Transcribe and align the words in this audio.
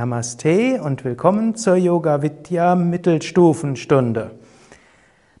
Namaste 0.00 0.80
und 0.82 1.04
willkommen 1.04 1.56
zur 1.56 1.76
Yoga 1.76 2.22
Vidya 2.22 2.74
Mittelstufenstunde. 2.74 4.30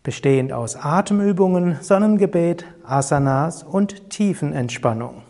Bestehend 0.02 0.52
aus 0.52 0.76
Atemübungen, 0.76 1.78
Sonnengebet, 1.80 2.64
Asanas 2.84 3.62
und 3.62 4.10
Tiefenentspannung. 4.10 5.22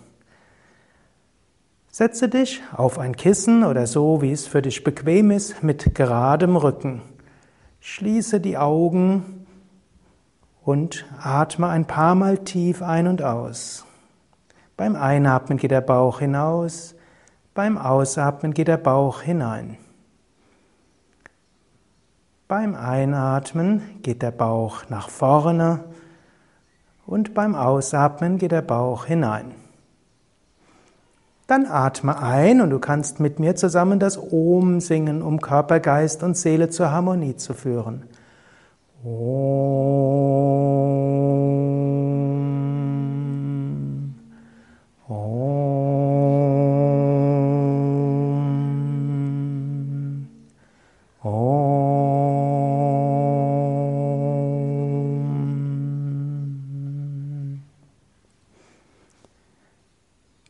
Setze 1.90 2.28
dich 2.28 2.62
auf 2.76 2.98
ein 2.98 3.14
Kissen 3.14 3.62
oder 3.62 3.86
so, 3.86 4.22
wie 4.22 4.32
es 4.32 4.46
für 4.46 4.62
dich 4.62 4.84
bequem 4.84 5.30
ist, 5.30 5.62
mit 5.62 5.94
geradem 5.94 6.56
Rücken. 6.56 7.02
Schließe 7.80 8.40
die 8.40 8.58
Augen 8.58 9.39
und 10.64 11.06
atme 11.22 11.68
ein 11.68 11.86
paar 11.86 12.14
Mal 12.14 12.38
tief 12.38 12.82
ein 12.82 13.06
und 13.06 13.22
aus. 13.22 13.84
Beim 14.76 14.96
Einatmen 14.96 15.58
geht 15.58 15.70
der 15.70 15.80
Bauch 15.80 16.20
hinaus, 16.20 16.94
beim 17.54 17.76
Ausatmen 17.76 18.54
geht 18.54 18.68
der 18.68 18.76
Bauch 18.76 19.22
hinein. 19.22 19.76
Beim 22.48 22.74
Einatmen 22.74 23.82
geht 24.02 24.22
der 24.22 24.30
Bauch 24.30 24.84
nach 24.88 25.08
vorne 25.08 25.84
und 27.06 27.34
beim 27.34 27.54
Ausatmen 27.54 28.38
geht 28.38 28.52
der 28.52 28.62
Bauch 28.62 29.04
hinein. 29.04 29.52
Dann 31.46 31.66
atme 31.66 32.22
ein 32.22 32.60
und 32.60 32.70
du 32.70 32.78
kannst 32.78 33.18
mit 33.18 33.40
mir 33.40 33.56
zusammen 33.56 33.98
das 33.98 34.16
Om 34.32 34.80
singen, 34.80 35.20
um 35.20 35.40
Körper, 35.40 35.80
Geist 35.80 36.22
und 36.22 36.36
Seele 36.36 36.70
zur 36.70 36.92
Harmonie 36.92 37.36
zu 37.36 37.54
führen. 37.54 38.04
Om. 39.04 39.40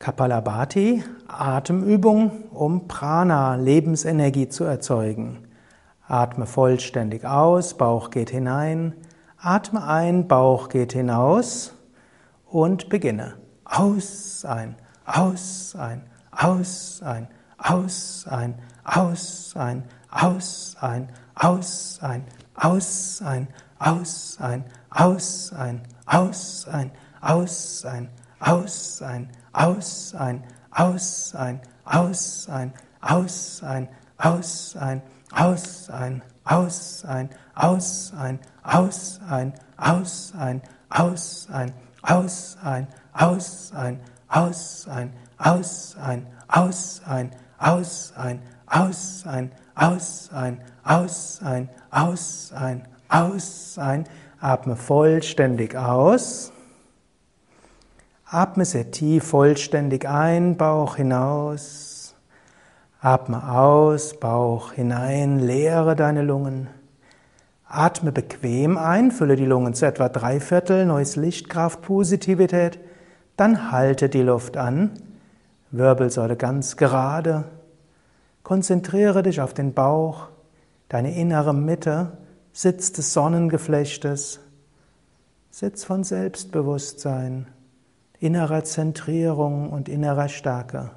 Kapalabhati, 0.01 1.05
Atemübung, 1.29 2.31
um 2.53 2.89
Prana, 2.89 3.55
Lebensenergie 3.55 4.49
zu 4.49 4.65
erzeugen. 4.65 5.50
Atme 6.11 6.47
vollständig 6.47 7.25
aus, 7.25 7.75
Bauch 7.75 8.11
geht 8.11 8.31
hinein, 8.31 8.95
atme 9.39 9.87
ein, 9.87 10.27
Bauch 10.27 10.69
geht 10.69 10.93
hinaus 10.93 11.73
und 12.47 12.89
beginne. 12.89 13.35
Aus, 13.65 14.45
ein, 14.45 14.75
aus, 15.05 15.77
ein, 15.79 16.03
aus, 16.33 17.01
ein, 17.05 17.29
aus, 17.59 18.27
ein, 18.29 18.55
aus, 18.83 19.55
ein, 19.57 19.85
aus, 20.11 20.77
ein, 20.83 21.09
aus, 21.37 22.01
ein, 22.03 22.27
aus, 22.57 23.21
ein, 23.23 23.47
aus, 23.79 24.33
ein, 24.43 24.67
aus, 24.89 25.53
ein, 25.53 25.71
aus, 26.41 26.65
ein, 26.67 26.91
aus, 27.21 27.85
ein, 27.85 28.11
aus, 28.41 29.05
ein, 29.05 29.31
aus, 29.53 30.15
ein, 30.15 30.43
aus, 30.73 31.35
ein, 31.37 31.63
aus, 31.85 32.49
ein, 32.49 32.73
aus, 33.01 33.63
ein, 33.63 33.89
aus, 34.19 34.77
ein, 34.77 35.03
aus, 35.33 35.91
ein, 35.91 36.23
aus, 36.45 37.05
ein, 37.07 37.31
aus, 37.55 38.13
ein, 38.17 38.39
aus, 38.63 39.21
ein, 39.29 39.53
aus, 39.77 40.33
ein, 40.37 40.63
aus, 40.89 41.49
ein, 41.51 41.73
aus, 42.03 42.59
ein, 42.63 42.87
aus, 43.13 43.73
ein, 43.75 43.99
aus, 44.29 44.87
ein, 44.89 45.11
aus, 45.39 45.97
ein, 45.99 46.13
aus, 46.49 47.03
ein, 47.07 47.33
aus, 47.59 48.13
ein, 48.17 48.41
aus, 48.67 49.23
ein, 49.27 49.51
aus, 49.77 50.31
ein, 50.35 50.61
aus, 50.85 51.41
ein, 51.43 51.69
aus, 51.91 52.53
ein, 52.53 52.89
aus, 53.09 53.79
ein, 53.79 54.05
atme 54.41 54.77
vollständig 54.77 55.77
aus. 55.77 56.53
Atme 58.25 58.65
sehr 58.65 58.91
tief 58.91 59.25
vollständig 59.25 60.09
ein, 60.09 60.57
Bauch 60.57 60.97
hinaus. 60.97 61.90
Atme 63.03 63.51
aus, 63.51 64.21
Bauch 64.21 64.73
hinein, 64.73 65.39
leere 65.39 65.97
deine 65.97 66.21
Lungen. 66.21 66.69
Atme 67.67 68.13
bequem 68.13 68.77
ein, 68.77 69.11
fülle 69.11 69.37
die 69.37 69.47
Lungen 69.47 69.73
zu 69.73 69.87
etwa 69.87 70.11
drei 70.11 70.39
Viertel, 70.39 70.85
neues 70.85 71.17
Lichtkraft, 71.17 71.81
Positivität. 71.81 72.79
Dann 73.39 73.73
halte 73.73 74.11
die 74.11 74.21
Luft 74.21 74.59
an, 74.59 74.91
Wirbelsäule 75.71 76.37
ganz 76.37 76.77
gerade. 76.77 77.45
Konzentriere 78.43 79.23
dich 79.23 79.41
auf 79.41 79.55
den 79.55 79.73
Bauch, 79.73 80.29
deine 80.91 81.17
innere 81.17 81.55
Mitte, 81.55 82.19
Sitz 82.53 82.93
des 82.93 83.15
Sonnengeflechtes, 83.15 84.41
Sitz 85.51 85.85
von 85.85 86.05
Selbstbewusstsein 86.05 87.47
innerer 88.19 88.63
Zentrierung 88.65 89.71
und 89.71 89.89
innerer 89.89 90.29
Stärke. 90.29 90.91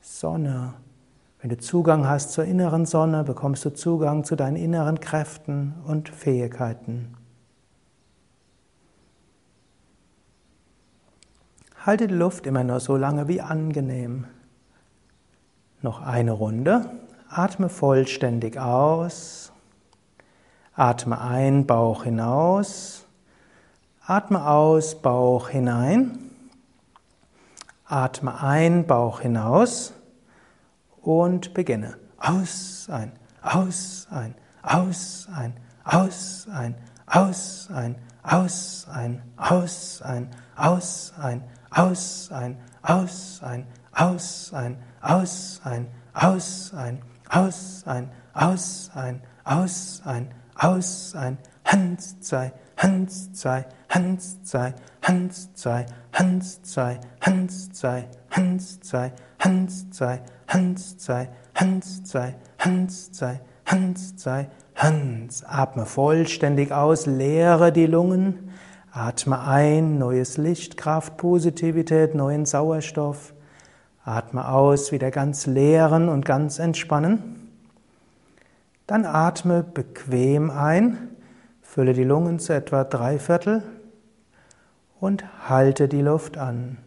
Sonne. 0.00 0.72
Wenn 1.44 1.50
du 1.50 1.58
Zugang 1.58 2.08
hast 2.08 2.32
zur 2.32 2.46
inneren 2.46 2.86
Sonne, 2.86 3.22
bekommst 3.22 3.66
du 3.66 3.74
Zugang 3.74 4.24
zu 4.24 4.34
deinen 4.34 4.56
inneren 4.56 4.98
Kräften 4.98 5.74
und 5.86 6.08
Fähigkeiten. 6.08 7.18
Halte 11.84 12.06
die 12.06 12.14
Luft 12.14 12.46
immer 12.46 12.64
nur 12.64 12.80
so 12.80 12.96
lange 12.96 13.28
wie 13.28 13.42
angenehm. 13.42 14.24
Noch 15.82 16.00
eine 16.00 16.32
Runde. 16.32 16.88
Atme 17.28 17.68
vollständig 17.68 18.58
aus. 18.58 19.52
Atme 20.74 21.20
ein, 21.20 21.66
Bauch 21.66 22.04
hinaus. 22.04 23.04
Atme 24.06 24.48
aus, 24.48 24.94
Bauch 24.94 25.50
hinein. 25.50 26.18
Atme 27.84 28.40
ein, 28.40 28.86
Bauch 28.86 29.20
hinaus 29.20 29.92
und 31.04 31.54
beginne. 31.54 31.96
Aus, 32.18 32.88
ein, 32.90 33.12
aus, 33.42 34.08
ein, 34.10 34.34
aus, 34.62 35.28
ein, 35.34 35.54
aus, 35.84 36.48
ein, 36.50 36.74
aus, 37.06 37.68
ein, 37.70 37.94
aus, 38.22 38.88
ein, 38.88 38.88
aus, 38.88 38.88
ein, 38.88 39.12
aus, 39.36 40.02
ein, 40.02 40.30
aus, 40.56 41.12
ein, 41.20 41.42
aus, 41.70 42.30
ein, 42.32 42.56
aus, 42.82 43.40
ein, 43.42 44.76
aus, 45.02 45.60
ein, 45.64 45.88
aus, 46.22 46.72
ein, 46.74 46.98
aus, 47.28 47.82
ein, 47.86 48.10
aus, 48.34 48.90
ein, 48.94 49.20
aus, 49.44 50.02
ein, 50.04 50.28
aus, 50.56 51.14
ein, 51.14 51.38
Hand, 51.64 52.24
zwei, 52.24 52.52
Hand, 52.76 53.36
zwei, 53.36 53.64
Hand, 53.88 54.46
zwei, 54.46 54.74
Hand, 55.02 55.56
zwei, 55.56 55.86
Hand, 56.12 56.66
zwei, 56.66 56.98
Hand, 57.20 57.76
zwei, 57.76 58.08
Hand, 58.30 58.84
zwei, 58.84 59.12
Hand, 59.40 59.94
zwei, 59.94 60.20
Hand, 60.48 61.00
zwei, 61.00 61.28
Hand, 61.54 61.84
zwei, 62.06 62.34
Hand, 62.58 62.92
zwei, 62.92 63.40
Hand, 63.66 64.20
zwei, 64.20 64.48
Hand. 64.74 65.42
Atme 65.46 65.86
vollständig 65.86 66.72
aus, 66.72 67.06
leere 67.06 67.72
die 67.72 67.86
Lungen. 67.86 68.50
Atme 68.92 69.40
ein, 69.40 69.98
neues 69.98 70.36
Licht, 70.36 70.76
Kraft, 70.76 71.16
Positivität, 71.16 72.14
neuen 72.14 72.46
Sauerstoff. 72.46 73.34
Atme 74.04 74.48
aus, 74.48 74.92
wieder 74.92 75.10
ganz 75.10 75.46
leeren 75.46 76.08
und 76.08 76.24
ganz 76.24 76.58
entspannen. 76.58 77.50
Dann 78.86 79.06
atme 79.06 79.62
bequem 79.62 80.50
ein. 80.50 81.08
Fülle 81.62 81.94
die 81.94 82.04
Lungen 82.04 82.38
zu 82.38 82.52
etwa 82.52 82.84
drei 82.84 83.18
Viertel 83.18 83.62
und 85.00 85.24
halte 85.48 85.88
die 85.88 86.02
Luft 86.02 86.36
an. 86.36 86.78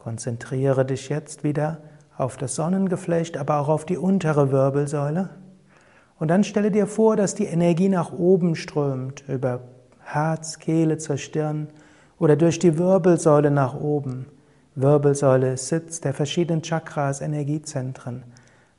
Konzentriere 0.00 0.86
dich 0.86 1.10
jetzt 1.10 1.44
wieder 1.44 1.82
auf 2.16 2.38
das 2.38 2.54
Sonnengeflecht, 2.54 3.36
aber 3.36 3.58
auch 3.60 3.68
auf 3.68 3.84
die 3.84 3.98
untere 3.98 4.50
Wirbelsäule. 4.50 5.28
Und 6.18 6.28
dann 6.28 6.42
stelle 6.42 6.70
dir 6.70 6.86
vor, 6.86 7.16
dass 7.16 7.34
die 7.34 7.44
Energie 7.44 7.90
nach 7.90 8.10
oben 8.10 8.56
strömt, 8.56 9.24
über 9.28 9.60
Herz, 10.00 10.58
Kehle 10.58 10.96
zur 10.96 11.18
Stirn 11.18 11.68
oder 12.18 12.36
durch 12.36 12.58
die 12.58 12.78
Wirbelsäule 12.78 13.50
nach 13.50 13.74
oben. 13.74 14.26
Wirbelsäule 14.74 15.52
ist 15.52 15.68
Sitz 15.68 16.00
der 16.00 16.14
verschiedenen 16.14 16.62
Chakras, 16.62 17.20
Energiezentren. 17.20 18.22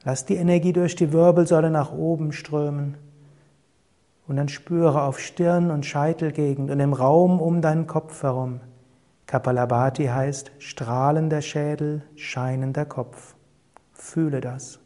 Lass 0.03 0.25
die 0.25 0.37
Energie 0.37 0.73
durch 0.73 0.95
die 0.95 1.13
Wirbelsäule 1.13 1.69
nach 1.69 1.91
oben 1.91 2.31
strömen. 2.31 2.97
Und 4.27 4.37
dann 4.37 4.49
spüre 4.49 5.03
auf 5.03 5.19
Stirn 5.19 5.69
und 5.69 5.85
Scheitelgegend 5.85 6.71
und 6.71 6.79
im 6.79 6.93
Raum 6.93 7.39
um 7.39 7.61
deinen 7.61 7.85
Kopf 7.85 8.23
herum. 8.23 8.61
Kapalabhati 9.31 10.07
heißt 10.07 10.51
strahlender 10.59 11.41
Schädel, 11.41 12.03
scheinender 12.17 12.83
Kopf. 12.83 13.35
Fühle 13.93 14.41
das. 14.41 14.80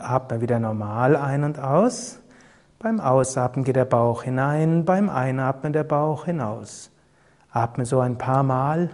Atme 0.00 0.40
wieder 0.40 0.58
normal 0.58 1.16
ein 1.16 1.44
und 1.44 1.58
aus. 1.58 2.20
Beim 2.78 3.00
Ausatmen 3.00 3.64
geht 3.64 3.76
der 3.76 3.84
Bauch 3.84 4.22
hinein, 4.24 4.84
beim 4.84 5.08
Einatmen 5.08 5.72
der 5.72 5.84
Bauch 5.84 6.26
hinaus. 6.26 6.90
Atme 7.50 7.86
so 7.86 8.00
ein 8.00 8.18
paar 8.18 8.42
Mal 8.42 8.90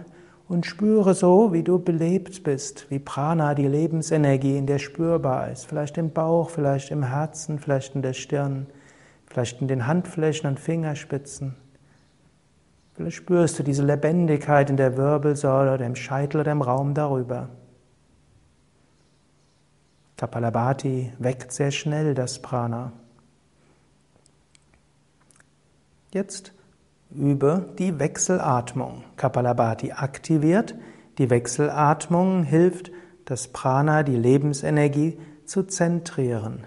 und 0.47 0.65
spüre 0.65 1.13
so, 1.13 1.53
wie 1.53 1.63
du 1.63 1.79
belebt 1.79 2.43
bist, 2.43 2.89
wie 2.89 2.99
Prana, 2.99 3.55
die 3.55 3.67
Lebensenergie 3.67 4.57
in 4.57 4.65
dir 4.65 4.79
spürbar 4.79 5.49
ist. 5.49 5.65
Vielleicht 5.65 5.97
im 5.97 6.11
Bauch, 6.11 6.49
vielleicht 6.49 6.91
im 6.91 7.03
Herzen, 7.03 7.59
vielleicht 7.59 7.95
in 7.95 8.01
der 8.01 8.13
Stirn, 8.13 8.67
vielleicht 9.27 9.61
in 9.61 9.67
den 9.67 9.87
Handflächen 9.87 10.49
und 10.49 10.59
Fingerspitzen. 10.59 11.55
Vielleicht 12.93 13.15
spürst 13.15 13.57
du 13.59 13.63
diese 13.63 13.85
Lebendigkeit 13.85 14.69
in 14.69 14.77
der 14.77 14.97
Wirbelsäule 14.97 15.73
oder 15.73 15.85
im 15.85 15.95
Scheitel 15.95 16.41
oder 16.41 16.51
im 16.51 16.61
Raum 16.61 16.93
darüber. 16.93 17.49
Kapalabhati 20.21 21.11
weckt 21.17 21.51
sehr 21.51 21.71
schnell 21.71 22.13
das 22.13 22.43
Prana. 22.43 22.91
Jetzt 26.13 26.53
übe 27.09 27.73
die 27.79 27.97
Wechselatmung. 27.97 29.03
Kapalabhati 29.17 29.93
aktiviert. 29.93 30.75
Die 31.17 31.31
Wechselatmung 31.31 32.43
hilft, 32.43 32.91
das 33.25 33.47
Prana, 33.47 34.03
die 34.03 34.15
Lebensenergie, 34.15 35.17
zu 35.45 35.63
zentrieren. 35.63 36.65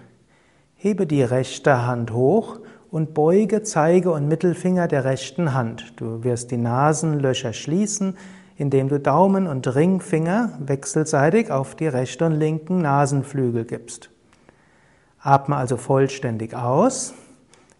Hebe 0.73 1.07
die 1.07 1.23
rechte 1.23 1.87
Hand 1.87 2.11
hoch 2.11 2.59
und 2.91 3.13
beuge 3.13 3.63
Zeige 3.63 4.11
und 4.11 4.27
Mittelfinger 4.27 4.89
der 4.89 5.05
rechten 5.05 5.53
Hand. 5.53 5.93
Du 5.95 6.25
wirst 6.25 6.51
die 6.51 6.57
Nasenlöcher 6.57 7.53
schließen, 7.53 8.17
indem 8.57 8.87
du 8.87 8.99
Daumen 8.99 9.47
und 9.47 9.75
Ringfinger 9.75 10.53
wechselseitig 10.59 11.51
auf 11.51 11.75
die 11.75 11.87
rechte 11.87 12.25
und 12.25 12.33
linken 12.33 12.81
Nasenflügel 12.81 13.65
gibst. 13.65 14.09
Atme 15.19 15.55
also 15.55 15.77
vollständig 15.77 16.55
aus 16.55 17.13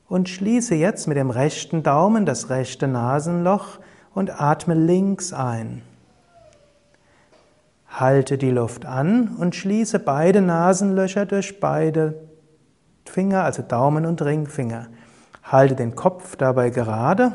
und 0.07 0.29
schließe 0.29 0.75
jetzt 0.75 1.07
mit 1.07 1.17
dem 1.17 1.29
rechten 1.29 1.83
Daumen 1.83 2.25
das 2.25 2.49
rechte 2.49 2.87
Nasenloch 2.87 3.79
und 4.13 4.41
atme 4.41 4.73
links 4.73 5.33
ein. 5.33 5.81
Halte 7.87 8.37
die 8.37 8.51
Luft 8.51 8.85
an 8.85 9.35
und 9.37 9.55
schließe 9.55 9.99
beide 9.99 10.41
Nasenlöcher 10.41 11.25
durch 11.25 11.59
beide 11.59 12.15
Finger, 13.05 13.43
also 13.43 13.61
Daumen 13.61 14.05
und 14.05 14.21
Ringfinger. 14.21 14.87
Halte 15.43 15.75
den 15.75 15.95
Kopf 15.95 16.35
dabei 16.35 16.71
gerade. 16.71 17.31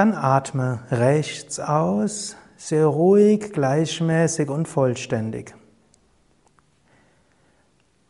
Dann 0.00 0.14
atme 0.14 0.78
rechts 0.90 1.60
aus, 1.60 2.34
sehr 2.56 2.86
ruhig, 2.86 3.52
gleichmäßig 3.52 4.48
und 4.48 4.66
vollständig. 4.66 5.54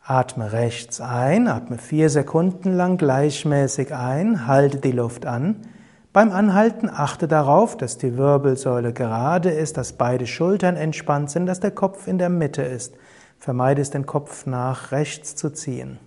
Atme 0.01 0.53
rechts 0.53 1.01
ein, 1.01 1.49
atme 1.49 1.77
vier 1.77 2.09
Sekunden 2.09 2.71
lang 2.77 2.95
gleichmäßig 2.95 3.93
ein, 3.93 4.47
halte 4.47 4.77
die 4.77 4.93
Luft 4.93 5.25
an. 5.25 5.67
Beim 6.13 6.31
Anhalten 6.31 6.89
achte 6.89 7.27
darauf, 7.27 7.75
dass 7.75 7.97
die 7.97 8.15
Wirbelsäule 8.15 8.93
gerade 8.93 9.49
ist, 9.49 9.75
dass 9.75 9.91
beide 9.91 10.27
Schultern 10.27 10.77
entspannt 10.77 11.29
sind, 11.29 11.45
dass 11.45 11.59
der 11.59 11.71
Kopf 11.71 12.07
in 12.07 12.17
der 12.17 12.29
Mitte 12.29 12.61
ist. 12.61 12.93
Vermeide 13.37 13.81
es, 13.81 13.89
den 13.89 14.05
Kopf 14.05 14.45
nach 14.45 14.93
rechts 14.93 15.35
zu 15.35 15.49
ziehen. 15.49 15.99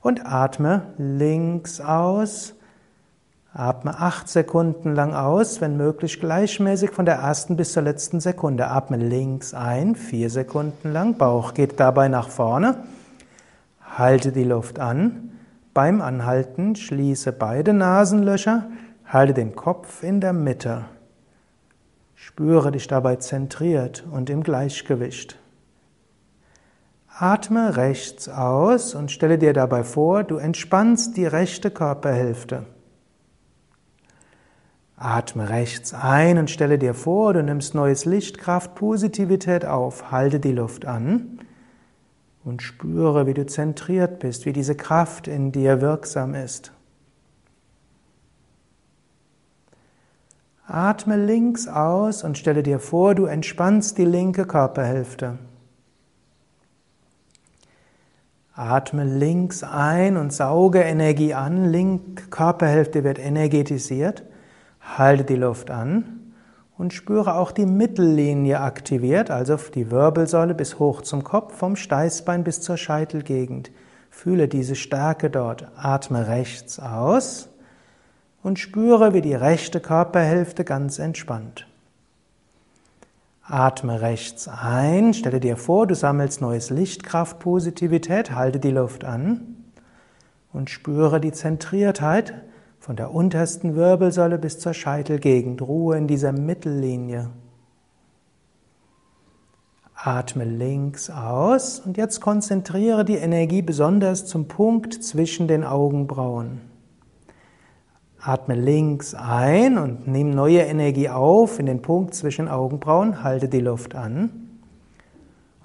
Und 0.00 0.24
atme 0.24 0.94
links 0.96 1.78
aus. 1.82 2.54
Atme 3.52 3.98
acht 3.98 4.28
Sekunden 4.28 4.94
lang 4.94 5.12
aus, 5.12 5.60
wenn 5.60 5.76
möglich 5.76 6.20
gleichmäßig 6.20 6.90
von 6.90 7.04
der 7.04 7.16
ersten 7.16 7.56
bis 7.56 7.72
zur 7.72 7.82
letzten 7.82 8.20
Sekunde. 8.20 8.68
Atme 8.68 8.96
links 8.96 9.54
ein, 9.54 9.96
vier 9.96 10.30
Sekunden 10.30 10.92
lang. 10.92 11.18
Bauch 11.18 11.52
geht 11.52 11.80
dabei 11.80 12.06
nach 12.06 12.28
vorne. 12.28 12.84
Halte 13.80 14.30
die 14.30 14.44
Luft 14.44 14.78
an. 14.78 15.32
Beim 15.74 16.00
Anhalten 16.00 16.76
schließe 16.76 17.32
beide 17.32 17.72
Nasenlöcher, 17.72 18.68
halte 19.04 19.34
den 19.34 19.56
Kopf 19.56 20.04
in 20.04 20.20
der 20.20 20.32
Mitte. 20.32 20.84
Spüre 22.14 22.70
dich 22.70 22.86
dabei 22.86 23.16
zentriert 23.16 24.04
und 24.12 24.30
im 24.30 24.44
Gleichgewicht. 24.44 25.38
Atme 27.18 27.76
rechts 27.76 28.28
aus 28.28 28.94
und 28.94 29.10
stelle 29.10 29.38
dir 29.38 29.52
dabei 29.52 29.82
vor, 29.82 30.22
du 30.22 30.36
entspannst 30.36 31.16
die 31.16 31.26
rechte 31.26 31.72
Körperhälfte. 31.72 32.66
Atme 35.02 35.48
rechts 35.48 35.94
ein 35.94 36.36
und 36.36 36.50
stelle 36.50 36.78
dir 36.78 36.92
vor, 36.92 37.32
du 37.32 37.42
nimmst 37.42 37.74
neues 37.74 38.04
Licht, 38.04 38.36
Kraft, 38.36 38.74
Positivität 38.74 39.64
auf. 39.64 40.10
Halte 40.12 40.40
die 40.40 40.52
Luft 40.52 40.84
an 40.84 41.40
und 42.44 42.60
spüre, 42.60 43.26
wie 43.26 43.32
du 43.32 43.46
zentriert 43.46 44.18
bist, 44.18 44.44
wie 44.44 44.52
diese 44.52 44.74
Kraft 44.74 45.26
in 45.26 45.52
dir 45.52 45.80
wirksam 45.80 46.34
ist. 46.34 46.72
Atme 50.66 51.16
links 51.16 51.66
aus 51.66 52.22
und 52.22 52.36
stelle 52.36 52.62
dir 52.62 52.78
vor, 52.78 53.14
du 53.14 53.24
entspannst 53.24 53.96
die 53.96 54.04
linke 54.04 54.44
Körperhälfte. 54.44 55.38
Atme 58.54 59.04
links 59.04 59.62
ein 59.62 60.18
und 60.18 60.30
sauge 60.34 60.80
Energie 60.80 61.32
an. 61.32 61.72
Linke 61.72 62.24
Körperhälfte 62.28 63.02
wird 63.02 63.18
energetisiert. 63.18 64.24
Halte 64.98 65.24
die 65.24 65.36
Luft 65.36 65.70
an 65.70 66.32
und 66.76 66.92
spüre 66.92 67.34
auch 67.34 67.52
die 67.52 67.66
Mittellinie 67.66 68.60
aktiviert, 68.60 69.30
also 69.30 69.56
die 69.56 69.90
Wirbelsäule 69.90 70.54
bis 70.54 70.78
hoch 70.78 71.02
zum 71.02 71.24
Kopf, 71.24 71.54
vom 71.54 71.76
Steißbein 71.76 72.42
bis 72.42 72.60
zur 72.60 72.76
Scheitelgegend. 72.76 73.70
Fühle 74.10 74.48
diese 74.48 74.74
Stärke 74.74 75.30
dort. 75.30 75.70
Atme 75.76 76.26
rechts 76.26 76.80
aus 76.80 77.50
und 78.42 78.58
spüre, 78.58 79.14
wie 79.14 79.20
die 79.20 79.34
rechte 79.34 79.80
Körperhälfte 79.80 80.64
ganz 80.64 80.98
entspannt. 80.98 81.66
Atme 83.42 84.00
rechts 84.00 84.48
ein, 84.48 85.12
stelle 85.12 85.40
dir 85.40 85.56
vor, 85.56 85.86
du 85.86 85.94
sammelst 85.94 86.40
neues 86.40 86.70
Licht, 86.70 87.02
Kraft, 87.02 87.40
Positivität, 87.40 88.34
halte 88.34 88.60
die 88.60 88.70
Luft 88.70 89.04
an 89.04 89.56
und 90.52 90.70
spüre 90.70 91.20
die 91.20 91.32
Zentriertheit 91.32 92.32
von 92.80 92.96
der 92.96 93.14
untersten 93.14 93.76
Wirbelsäule 93.76 94.38
bis 94.38 94.58
zur 94.58 94.72
Scheitelgegend. 94.72 95.60
Ruhe 95.60 95.98
in 95.98 96.08
dieser 96.08 96.32
Mittellinie. 96.32 97.28
Atme 99.94 100.44
links 100.44 101.10
aus 101.10 101.80
und 101.80 101.98
jetzt 101.98 102.22
konzentriere 102.22 103.04
die 103.04 103.16
Energie 103.16 103.60
besonders 103.60 104.24
zum 104.24 104.48
Punkt 104.48 105.04
zwischen 105.04 105.46
den 105.46 105.62
Augenbrauen. 105.62 106.62
Atme 108.18 108.54
links 108.54 109.14
ein 109.14 109.76
und 109.76 110.08
nimm 110.08 110.30
neue 110.30 110.60
Energie 110.60 111.10
auf 111.10 111.58
in 111.58 111.66
den 111.66 111.82
Punkt 111.82 112.14
zwischen 112.14 112.48
Augenbrauen, 112.48 113.22
halte 113.22 113.48
die 113.48 113.60
Luft 113.60 113.94
an 113.94 114.30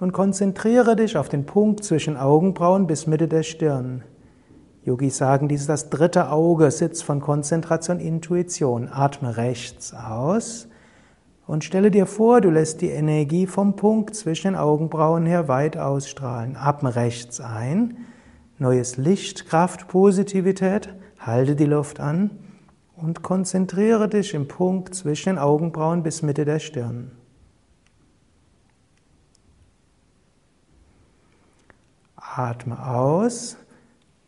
und 0.00 0.12
konzentriere 0.12 0.96
dich 0.96 1.16
auf 1.16 1.30
den 1.30 1.46
Punkt 1.46 1.82
zwischen 1.82 2.18
Augenbrauen 2.18 2.86
bis 2.86 3.06
Mitte 3.06 3.28
der 3.28 3.42
Stirn. 3.42 4.02
Yogis 4.86 5.16
sagen, 5.16 5.48
dies 5.48 5.62
ist 5.62 5.68
das 5.68 5.90
dritte 5.90 6.30
Auge, 6.30 6.70
Sitz 6.70 7.02
von 7.02 7.20
Konzentration, 7.20 7.98
Intuition. 7.98 8.88
Atme 8.88 9.36
rechts 9.36 9.92
aus 9.92 10.68
und 11.48 11.64
stelle 11.64 11.90
dir 11.90 12.06
vor, 12.06 12.40
du 12.40 12.50
lässt 12.50 12.82
die 12.82 12.90
Energie 12.90 13.48
vom 13.48 13.74
Punkt 13.74 14.14
zwischen 14.14 14.52
den 14.52 14.56
Augenbrauen 14.56 15.26
her 15.26 15.48
weit 15.48 15.76
ausstrahlen. 15.76 16.56
Atme 16.56 16.94
rechts 16.94 17.40
ein, 17.40 17.96
neues 18.58 18.96
Licht, 18.96 19.48
Kraft, 19.48 19.88
Positivität, 19.88 20.94
halte 21.18 21.56
die 21.56 21.66
Luft 21.66 21.98
an 21.98 22.30
und 22.94 23.24
konzentriere 23.24 24.08
dich 24.08 24.34
im 24.34 24.46
Punkt 24.46 24.94
zwischen 24.94 25.30
den 25.30 25.38
Augenbrauen 25.38 26.04
bis 26.04 26.22
Mitte 26.22 26.44
der 26.44 26.60
Stirn. 26.60 27.10
Atme 32.14 32.86
aus 32.86 33.56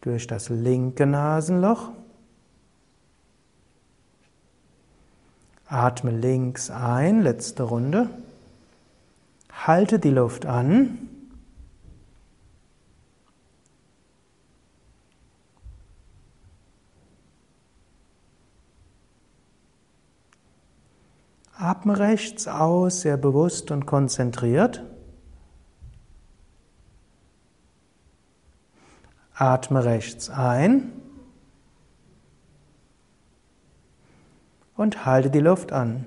durch 0.00 0.26
das 0.26 0.48
linke 0.48 1.06
Nasenloch. 1.06 1.90
Atme 5.66 6.10
links 6.10 6.70
ein, 6.70 7.22
letzte 7.22 7.64
Runde. 7.64 8.08
Halte 9.52 9.98
die 9.98 10.10
Luft 10.10 10.46
an. 10.46 11.08
Atme 21.54 21.98
rechts 21.98 22.46
aus, 22.46 23.00
sehr 23.00 23.16
bewusst 23.16 23.72
und 23.72 23.84
konzentriert. 23.84 24.84
Atme 29.40 29.84
rechts 29.84 30.30
ein 30.30 30.90
und 34.74 35.06
halte 35.06 35.30
die 35.30 35.38
Luft 35.38 35.70
an. 35.70 36.06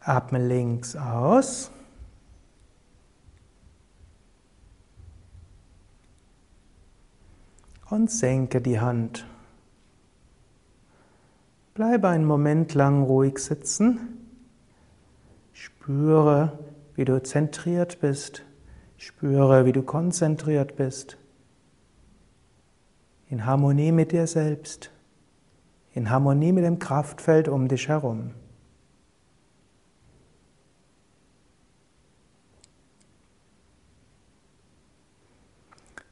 Atme 0.00 0.44
links 0.44 0.96
aus. 0.96 1.70
Und 7.88 8.10
senke 8.10 8.60
die 8.60 8.80
Hand. 8.80 9.26
Bleibe 11.74 12.08
einen 12.08 12.26
Moment 12.26 12.74
lang 12.74 13.02
ruhig 13.02 13.38
sitzen. 13.38 14.28
Spüre, 15.54 16.58
wie 16.96 17.06
du 17.06 17.22
zentriert 17.22 18.00
bist. 18.00 18.42
Spüre, 18.98 19.64
wie 19.64 19.72
du 19.72 19.82
konzentriert 19.82 20.76
bist. 20.76 21.16
In 23.30 23.46
Harmonie 23.46 23.90
mit 23.90 24.12
dir 24.12 24.26
selbst. 24.26 24.90
In 25.94 26.10
Harmonie 26.10 26.52
mit 26.52 26.64
dem 26.64 26.78
Kraftfeld 26.78 27.48
um 27.48 27.68
dich 27.68 27.88
herum. 27.88 28.32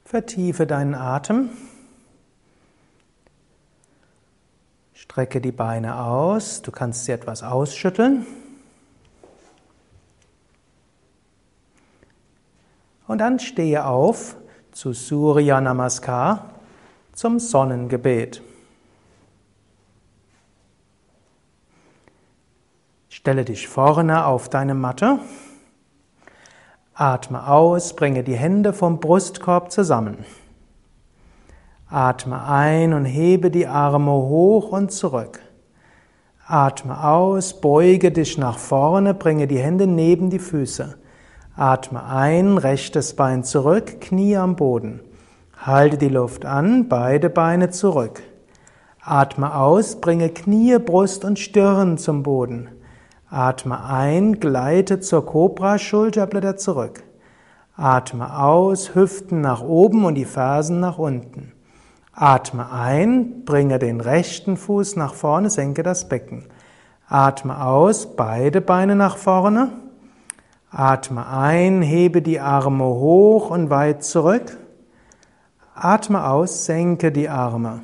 Vertiefe 0.05 0.67
deinen 0.67 0.95
Atem. 0.95 1.50
Strecke 5.11 5.40
die 5.40 5.50
Beine 5.50 6.05
aus. 6.05 6.62
Du 6.62 6.71
kannst 6.71 7.05
sie 7.05 7.11
etwas 7.11 7.43
ausschütteln. 7.43 8.25
Und 13.09 13.19
dann 13.19 13.40
stehe 13.40 13.87
auf 13.87 14.37
zu 14.71 14.93
Surya 14.93 15.61
Namaskar, 15.61 16.50
zum 17.12 17.40
Sonnengebet. 17.40 18.40
Stelle 23.09 23.45
dich 23.45 23.67
vorne 23.67 24.26
auf 24.26 24.49
deine 24.49 24.75
Matte. 24.75 25.19
Atme 26.95 27.49
aus, 27.49 27.97
bringe 27.97 28.23
die 28.23 28.37
Hände 28.37 28.73
vom 28.73 29.00
Brustkorb 29.00 29.73
zusammen. 29.73 30.25
Atme 31.92 32.47
ein 32.47 32.92
und 32.92 33.04
hebe 33.04 33.50
die 33.50 33.66
Arme 33.66 34.12
hoch 34.12 34.70
und 34.70 34.92
zurück. 34.92 35.40
Atme 36.47 37.02
aus, 37.02 37.61
beuge 37.61 38.12
dich 38.12 38.38
nach 38.38 38.59
vorne, 38.59 39.12
bringe 39.12 39.49
die 39.49 39.59
Hände 39.59 39.88
neben 39.88 40.30
die 40.30 40.38
Füße. 40.38 40.94
Atme 41.56 42.04
ein, 42.04 42.59
rechtes 42.59 43.16
Bein 43.16 43.42
zurück, 43.42 44.00
Knie 44.00 44.37
am 44.37 44.54
Boden. 44.54 45.00
Halte 45.59 45.99
die 45.99 46.09
Luft 46.09 46.44
an, 46.47 46.88
beide 46.88 47.28
Beine 47.28 47.70
zurück. 47.70 48.23
Atme 49.02 49.52
aus, 49.56 50.00
bringe 50.00 50.28
Knie, 50.28 50.78
Brust 50.78 51.25
und 51.25 51.40
Stirn 51.40 51.99
zum 51.99 52.23
Boden. 52.23 52.68
Atme 53.28 53.85
ein, 53.85 54.38
gleite 54.38 55.00
zur 55.00 55.26
Cobra, 55.26 55.76
Schulterblätter 55.76 56.56
zurück. 56.56 57.02
Atme 57.76 58.38
aus, 58.38 58.94
Hüften 58.94 59.40
nach 59.40 59.62
oben 59.62 60.04
und 60.04 60.14
die 60.14 60.25
Fersen 60.25 60.78
nach 60.78 60.99
unten. 60.99 61.52
Atme 62.21 62.71
ein, 62.71 63.47
bringe 63.47 63.79
den 63.79 63.99
rechten 63.99 64.59
Fuß 64.59 64.97
nach 64.97 65.15
vorne, 65.15 65.49
senke 65.49 65.83
das 65.83 66.07
Becken. 66.07 66.45
Atme 67.09 67.65
aus, 67.65 68.15
beide 68.15 68.61
Beine 68.61 68.95
nach 68.95 69.17
vorne. 69.17 69.73
Atme 70.71 71.27
ein, 71.27 71.81
hebe 71.81 72.21
die 72.21 72.39
Arme 72.39 72.85
hoch 72.85 73.49
und 73.49 73.71
weit 73.71 74.05
zurück. 74.05 74.59
Atme 75.75 76.29
aus, 76.29 76.67
senke 76.67 77.11
die 77.11 77.31
Arme. 77.31 77.81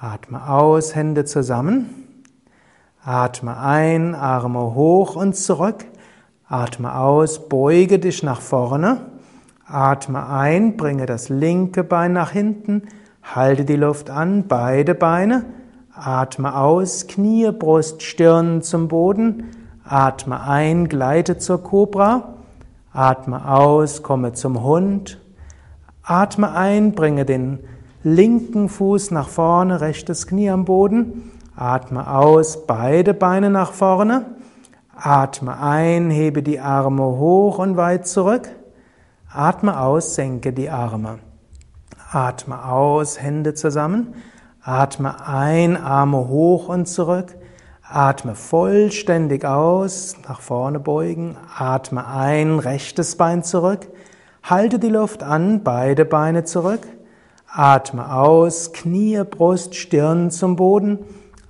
Atme 0.00 0.50
aus, 0.50 0.96
Hände 0.96 1.24
zusammen. 1.24 2.24
Atme 3.04 3.56
ein, 3.56 4.16
Arme 4.16 4.74
hoch 4.74 5.14
und 5.14 5.36
zurück. 5.36 5.84
Atme 6.48 6.92
aus, 6.96 7.48
beuge 7.48 8.00
dich 8.00 8.24
nach 8.24 8.40
vorne. 8.40 9.12
Atme 9.64 10.28
ein, 10.28 10.76
bringe 10.76 11.06
das 11.06 11.28
linke 11.28 11.84
Bein 11.84 12.14
nach 12.14 12.32
hinten. 12.32 12.82
Halte 13.22 13.64
die 13.64 13.76
Luft 13.76 14.10
an, 14.10 14.48
beide 14.48 14.94
Beine. 14.94 15.44
Atme 15.94 16.56
aus, 16.56 17.06
Knie, 17.06 17.50
Brust, 17.50 18.02
Stirn 18.02 18.62
zum 18.62 18.88
Boden. 18.88 19.50
Atme 19.84 20.40
ein, 20.42 20.88
gleite 20.88 21.38
zur 21.38 21.62
Kobra. 21.62 22.34
Atme 22.92 23.48
aus, 23.48 24.02
komme 24.02 24.32
zum 24.32 24.62
Hund. 24.62 25.20
Atme 26.02 26.52
ein, 26.52 26.92
bringe 26.92 27.24
den 27.24 27.60
linken 28.02 28.68
Fuß 28.68 29.10
nach 29.10 29.28
vorne, 29.28 29.80
rechtes 29.80 30.26
Knie 30.26 30.50
am 30.50 30.64
Boden. 30.64 31.32
Atme 31.56 32.10
aus, 32.10 32.66
beide 32.66 33.14
Beine 33.14 33.50
nach 33.50 33.72
vorne. 33.72 34.26
Atme 34.94 35.60
ein, 35.60 36.10
hebe 36.10 36.42
die 36.42 36.60
Arme 36.60 37.04
hoch 37.04 37.58
und 37.58 37.76
weit 37.76 38.06
zurück. 38.06 38.48
Atme 39.32 39.80
aus, 39.80 40.14
senke 40.14 40.52
die 40.52 40.70
Arme. 40.70 41.18
Atme 42.10 42.64
aus, 42.64 43.20
Hände 43.20 43.52
zusammen. 43.52 44.14
Atme 44.62 45.26
ein, 45.26 45.76
Arme 45.76 46.28
hoch 46.28 46.68
und 46.68 46.86
zurück. 46.86 47.36
Atme 47.82 48.34
vollständig 48.34 49.44
aus, 49.44 50.16
nach 50.26 50.40
vorne 50.40 50.80
beugen. 50.80 51.36
Atme 51.56 52.06
ein, 52.06 52.58
rechtes 52.60 53.16
Bein 53.16 53.42
zurück. 53.44 53.88
Halte 54.42 54.78
die 54.78 54.88
Luft 54.88 55.22
an, 55.22 55.62
beide 55.62 56.06
Beine 56.06 56.44
zurück. 56.44 56.80
Atme 57.46 58.14
aus, 58.14 58.72
Knie, 58.72 59.22
Brust, 59.24 59.74
Stirn 59.74 60.30
zum 60.30 60.56
Boden. 60.56 61.00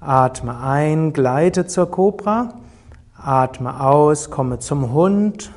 Atme 0.01 0.61
ein, 0.61 1.13
gleite 1.13 1.67
zur 1.67 1.89
Kobra. 1.89 2.55
Atme 3.17 3.81
aus, 3.81 4.31
komme 4.31 4.59
zum 4.59 4.93
Hund. 4.93 5.53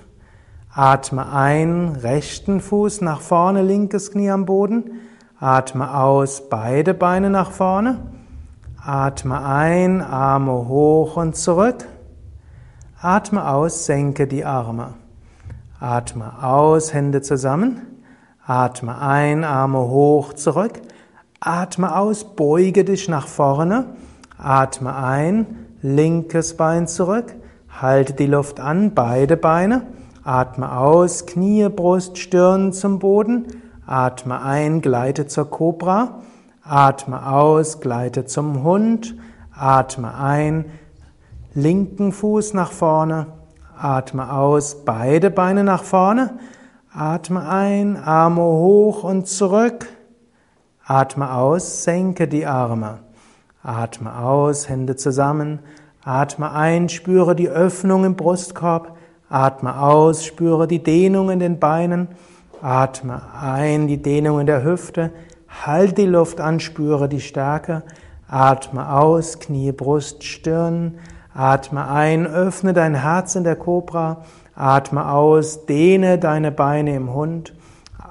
Atme 0.73 1.29
ein, 1.33 1.97
rechten 2.01 2.61
Fuß 2.61 3.01
nach 3.01 3.19
vorne, 3.19 3.61
linkes 3.61 4.11
Knie 4.11 4.31
am 4.31 4.45
Boden. 4.45 5.01
Atme 5.37 5.93
aus, 5.93 6.47
beide 6.49 6.93
Beine 6.93 7.29
nach 7.29 7.51
vorne. 7.51 7.99
Atme 8.81 9.43
ein, 9.43 10.01
Arme 10.01 10.69
hoch 10.69 11.17
und 11.17 11.35
zurück. 11.35 11.85
Atme 13.01 13.49
aus, 13.49 13.85
senke 13.85 14.27
die 14.27 14.45
Arme. 14.45 14.93
Atme 15.81 16.41
aus, 16.41 16.93
Hände 16.93 17.21
zusammen. 17.21 17.81
Atme 18.45 18.97
ein, 18.97 19.43
Arme 19.43 19.79
hoch, 19.79 20.33
zurück. 20.33 20.81
Atme 21.41 21.97
aus, 21.97 22.23
beuge 22.23 22.85
dich 22.85 23.09
nach 23.09 23.27
vorne. 23.27 23.87
Atme 24.37 24.95
ein, 24.95 25.67
linkes 25.81 26.55
Bein 26.55 26.87
zurück. 26.87 27.35
Halte 27.81 28.13
die 28.13 28.27
Luft 28.27 28.61
an, 28.61 28.93
beide 28.93 29.35
Beine. 29.35 29.81
Atme 30.23 30.77
aus, 30.77 31.25
Knie, 31.25 31.67
Brust, 31.69 32.19
Stirn 32.19 32.73
zum 32.73 32.99
Boden. 32.99 33.47
Atme 33.87 34.39
ein, 34.43 34.81
gleite 34.81 35.25
zur 35.25 35.49
Cobra. 35.49 36.19
Atme 36.63 37.27
aus, 37.27 37.79
gleite 37.79 38.25
zum 38.25 38.63
Hund. 38.63 39.15
Atme 39.51 40.13
ein, 40.13 40.65
linken 41.55 42.11
Fuß 42.11 42.53
nach 42.53 42.71
vorne. 42.71 43.27
Atme 43.75 44.31
aus, 44.31 44.85
beide 44.85 45.31
Beine 45.31 45.63
nach 45.63 45.83
vorne. 45.83 46.37
Atme 46.93 47.49
ein, 47.49 47.97
Arme 47.97 48.43
hoch 48.43 49.03
und 49.03 49.27
zurück. 49.27 49.87
Atme 50.85 51.33
aus, 51.33 51.83
senke 51.83 52.27
die 52.27 52.45
Arme. 52.45 52.99
Atme 53.63 54.19
aus, 54.19 54.69
Hände 54.69 54.95
zusammen. 54.95 55.61
Atme 56.03 56.51
ein, 56.51 56.89
spüre 56.89 57.35
die 57.35 57.49
Öffnung 57.49 58.05
im 58.05 58.15
Brustkorb. 58.15 58.97
Atme 59.31 59.81
aus, 59.81 60.25
spüre 60.25 60.67
die 60.67 60.83
Dehnung 60.83 61.29
in 61.29 61.39
den 61.39 61.57
Beinen. 61.57 62.09
Atme 62.61 63.21
ein, 63.33 63.87
die 63.87 64.01
Dehnung 64.01 64.41
in 64.41 64.45
der 64.45 64.65
Hüfte. 64.65 65.11
Halt 65.65 65.97
die 65.97 66.05
Luft 66.05 66.41
an, 66.41 66.59
spüre 66.59 67.07
die 67.07 67.21
Stärke. 67.21 67.83
Atme 68.27 68.91
aus, 68.91 69.39
Knie, 69.39 69.71
Brust, 69.71 70.25
Stirn. 70.25 70.97
Atme 71.33 71.87
ein, 71.87 72.27
öffne 72.27 72.73
dein 72.73 72.93
Herz 72.93 73.35
in 73.35 73.45
der 73.45 73.55
Kobra. 73.55 74.25
Atme 74.53 75.09
aus, 75.09 75.65
dehne 75.65 76.19
deine 76.19 76.51
Beine 76.51 76.93
im 76.93 77.13
Hund. 77.13 77.53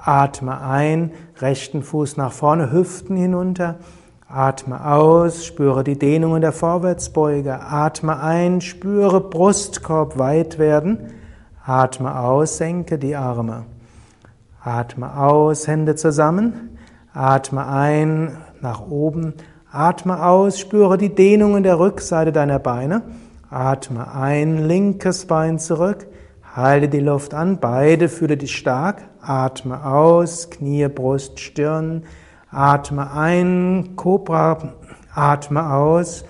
Atme 0.03 0.59
ein, 0.59 1.11
rechten 1.37 1.83
Fuß 1.83 2.17
nach 2.17 2.31
vorne, 2.31 2.71
Hüften 2.71 3.15
hinunter. 3.15 3.75
Atme 4.33 4.85
aus, 4.85 5.45
spüre 5.45 5.83
die 5.83 5.99
Dehnung 5.99 6.37
in 6.37 6.41
der 6.41 6.53
Vorwärtsbeuge. 6.53 7.59
Atme 7.59 8.21
ein, 8.21 8.61
spüre 8.61 9.19
Brustkorb 9.19 10.17
weit 10.17 10.57
werden. 10.57 11.11
Atme 11.65 12.17
aus, 12.17 12.55
senke 12.55 12.97
die 12.97 13.17
Arme. 13.17 13.65
Atme 14.63 15.17
aus, 15.17 15.67
Hände 15.67 15.95
zusammen. 15.95 16.77
Atme 17.13 17.67
ein 17.67 18.37
nach 18.61 18.87
oben. 18.87 19.33
Atme 19.69 20.25
aus, 20.25 20.59
spüre 20.59 20.97
die 20.97 21.13
Dehnung 21.13 21.57
in 21.57 21.63
der 21.63 21.77
Rückseite 21.77 22.31
deiner 22.31 22.59
Beine. 22.59 23.01
Atme 23.49 24.13
ein, 24.15 24.65
linkes 24.65 25.25
Bein 25.25 25.59
zurück. 25.59 26.07
Halte 26.55 26.87
die 26.87 27.01
Luft 27.01 27.33
an, 27.33 27.57
beide 27.59 28.07
fühle 28.07 28.37
dich 28.37 28.55
stark. 28.55 29.01
Atme 29.21 29.85
aus, 29.85 30.49
Knie, 30.49 30.87
Brust, 30.87 31.41
Stirn. 31.41 32.03
Atme 32.51 33.11
ein, 33.13 33.95
Cobra. 33.95 34.57
Atme 35.13 35.73
aus, 35.73 36.25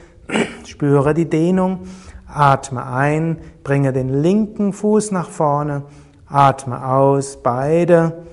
spüre 0.65 1.15
die 1.15 1.27
Dehnung. 1.29 1.79
Atme 2.27 2.85
ein, 2.85 3.39
bringe 3.63 3.91
den 3.91 4.09
linken 4.09 4.71
Fuß 4.71 5.11
nach 5.11 5.29
vorne. 5.29 5.83
Atme 6.27 6.85
aus, 6.85 7.41
beide. 7.41 8.23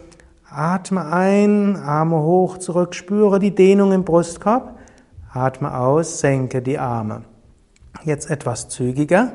Atme 0.51 1.07
ein, 1.07 1.77
Arme 1.77 2.23
hoch 2.23 2.59
zurück, 2.59 2.95
spüre 2.95 3.39
die 3.39 3.55
Dehnung 3.55 3.93
im 3.93 4.05
Brustkorb. 4.05 4.79
Atme 5.33 5.75
aus, 5.75 6.21
senke 6.21 6.61
die 6.61 6.79
Arme. 6.79 7.23
Jetzt 8.05 8.31
etwas 8.31 8.69
zügiger. 8.69 9.33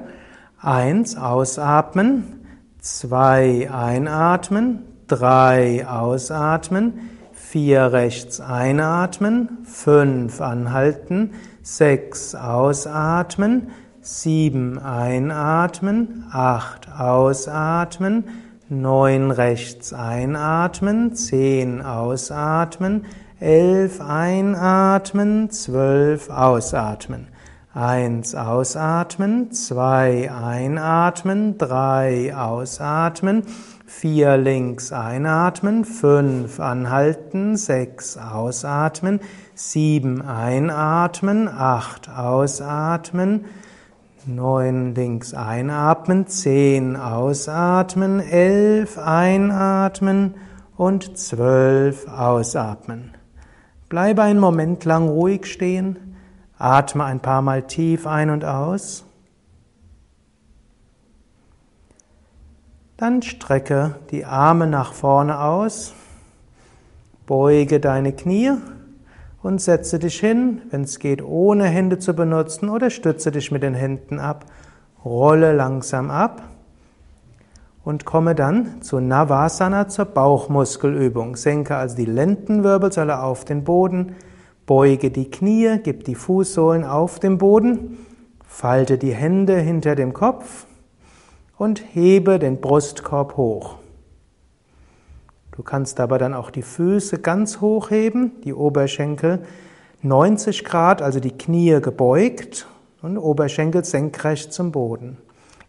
Eins, 0.60 1.18
ausatmen. 1.18 2.46
Zwei, 2.80 3.70
einatmen. 3.72 4.86
Drei, 5.08 5.88
ausatmen. 5.88 7.10
Vier, 7.54 7.94
rechts 7.94 8.42
einatmen. 8.42 9.60
Fünf, 9.64 10.42
anhalten. 10.42 11.34
Sechs, 11.62 12.34
ausatmen. 12.34 13.68
Sieben, 14.02 14.80
einatmen. 14.80 16.26
Acht, 16.32 16.90
ausatmen. 16.98 18.24
Neun, 18.70 19.30
rechts 19.30 19.94
einatmen. 19.94 21.14
Zehn, 21.14 21.84
ausatmen. 21.84 23.06
Elf, 23.40 24.02
einatmen. 24.02 25.52
Zwölf, 25.52 26.32
ausatmen. 26.32 27.28
Eins 27.76 28.36
ausatmen, 28.36 29.52
zwei 29.52 30.32
einatmen, 30.32 31.58
drei 31.58 32.32
ausatmen, 32.36 33.48
vier 34.00 34.38
links 34.38 34.92
einatmen, 34.92 35.86
fünf 35.86 36.60
anhalten, 36.60 37.56
sechs 37.56 38.18
ausatmen, 38.18 39.22
sieben 39.54 40.22
einatmen, 40.22 41.48
acht 41.48 42.10
ausatmen, 42.10 43.46
neun 44.26 44.94
links 44.96 45.34
einatmen, 45.34 46.28
zehn 46.28 46.98
ausatmen, 46.98 48.20
elf 48.20 48.98
einatmen 48.98 50.36
und 50.76 51.18
zwölf 51.18 52.08
ausatmen. 52.08 53.12
Bleibe 53.90 54.24
einen 54.24 54.40
Moment 54.40 54.84
lang 54.86 55.08
ruhig 55.08 55.46
stehen. 55.46 56.16
Atme 56.58 57.06
ein 57.06 57.20
paar 57.20 57.42
Mal 57.42 57.64
tief 57.64 58.08
ein 58.08 58.32
und 58.32 58.44
aus. 58.44 59.06
Dann 62.98 63.24
strecke 63.24 63.96
die 64.12 64.24
Arme 64.24 64.68
nach 64.68 64.94
vorne 64.94 65.40
aus, 65.40 65.94
beuge 67.26 67.80
deine 67.80 68.14
Knie 68.14 68.52
und 69.42 69.62
setze 69.62 69.98
dich 69.98 70.20
hin, 70.20 70.62
wenn 70.70 70.84
es 70.84 71.00
geht, 71.00 71.24
ohne 71.24 71.66
Hände 71.66 71.98
zu 71.98 72.14
benutzen 72.14 72.70
oder 72.70 72.92
stütze 72.92 73.32
dich 73.32 73.52
mit 73.52 73.64
den 73.64 73.74
Händen 73.74 74.20
ab. 74.20 74.46
Rolle 75.04 75.54
langsam 75.54 76.12
ab 76.12 76.44
und 77.84 78.06
komme 78.06 78.36
dann 78.36 78.82
zu 78.84 79.00
Navasana, 79.00 79.88
zur 79.88 80.06
Bauchmuskelübung. 80.06 81.36
Senke 81.36 81.76
also 81.76 81.96
die 81.96 82.06
Lendenwirbelsäule 82.06 83.22
auf 83.22 83.44
den 83.44 83.64
Boden, 83.64 84.16
Beuge 84.68 85.10
die 85.10 85.30
Knie, 85.30 85.80
gib 85.84 86.06
die 86.06 86.16
Fußsohlen 86.16 86.86
auf 86.86 87.20
dem 87.20 87.40
Boden, 87.40 87.98
falte 88.48 89.00
die 89.00 89.14
Hände 89.14 89.58
hinter 89.58 89.96
dem 89.96 90.14
Kopf 90.14 90.68
und 91.64 91.82
hebe 91.94 92.40
den 92.40 92.60
Brustkorb 92.60 93.38
hoch. 93.38 93.76
Du 95.56 95.64
kannst 95.64 96.02
aber 96.02 96.18
dann 96.18 96.34
auch 96.34 96.52
die 96.52 96.62
Füße 96.62 97.20
ganz 97.20 97.62
hoch 97.62 97.90
heben, 97.90 98.34
die 98.44 98.54
Oberschenkel 98.54 99.46
90 100.02 100.66
Grad, 100.66 101.02
also 101.02 101.22
die 101.22 101.32
Knie 101.32 101.80
gebeugt 101.80 102.68
und 103.02 103.18
Oberschenkel 103.18 103.86
senkrecht 103.86 104.52
zum 104.52 104.74
Boden. 104.74 105.18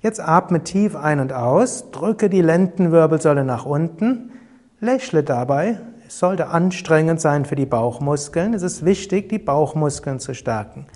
Jetzt 0.02 0.20
atme 0.20 0.64
tief 0.64 0.96
ein 0.96 1.20
und 1.20 1.32
aus, 1.32 1.92
drücke 1.92 2.28
die 2.28 2.42
Lendenwirbelsäule 2.42 3.44
nach 3.44 3.64
unten, 3.64 4.32
lächle 4.80 5.22
dabei, 5.22 5.78
es 6.08 6.18
sollte 6.18 6.48
anstrengend 6.48 7.20
sein 7.20 7.44
für 7.44 7.56
die 7.56 7.66
Bauchmuskeln. 7.66 8.52
Es 8.52 8.62
ist 8.62 8.84
wichtig, 8.84 9.28
die 9.28 9.38
Bauchmuskeln 9.38 10.18
zu 10.18 10.34
stärken. 10.34 10.86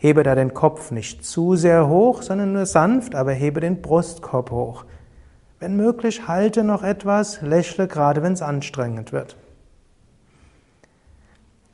Hebe 0.00 0.22
da 0.22 0.36
den 0.36 0.54
Kopf 0.54 0.92
nicht 0.92 1.24
zu 1.24 1.56
sehr 1.56 1.88
hoch, 1.88 2.22
sondern 2.22 2.52
nur 2.52 2.66
sanft, 2.66 3.16
aber 3.16 3.32
hebe 3.32 3.60
den 3.60 3.82
Brustkorb 3.82 4.52
hoch. 4.52 4.84
Wenn 5.58 5.76
möglich, 5.76 6.28
halte 6.28 6.62
noch 6.62 6.84
etwas, 6.84 7.42
lächle 7.42 7.88
gerade, 7.88 8.22
wenn 8.22 8.32
es 8.32 8.40
anstrengend 8.40 9.12
wird. 9.12 9.36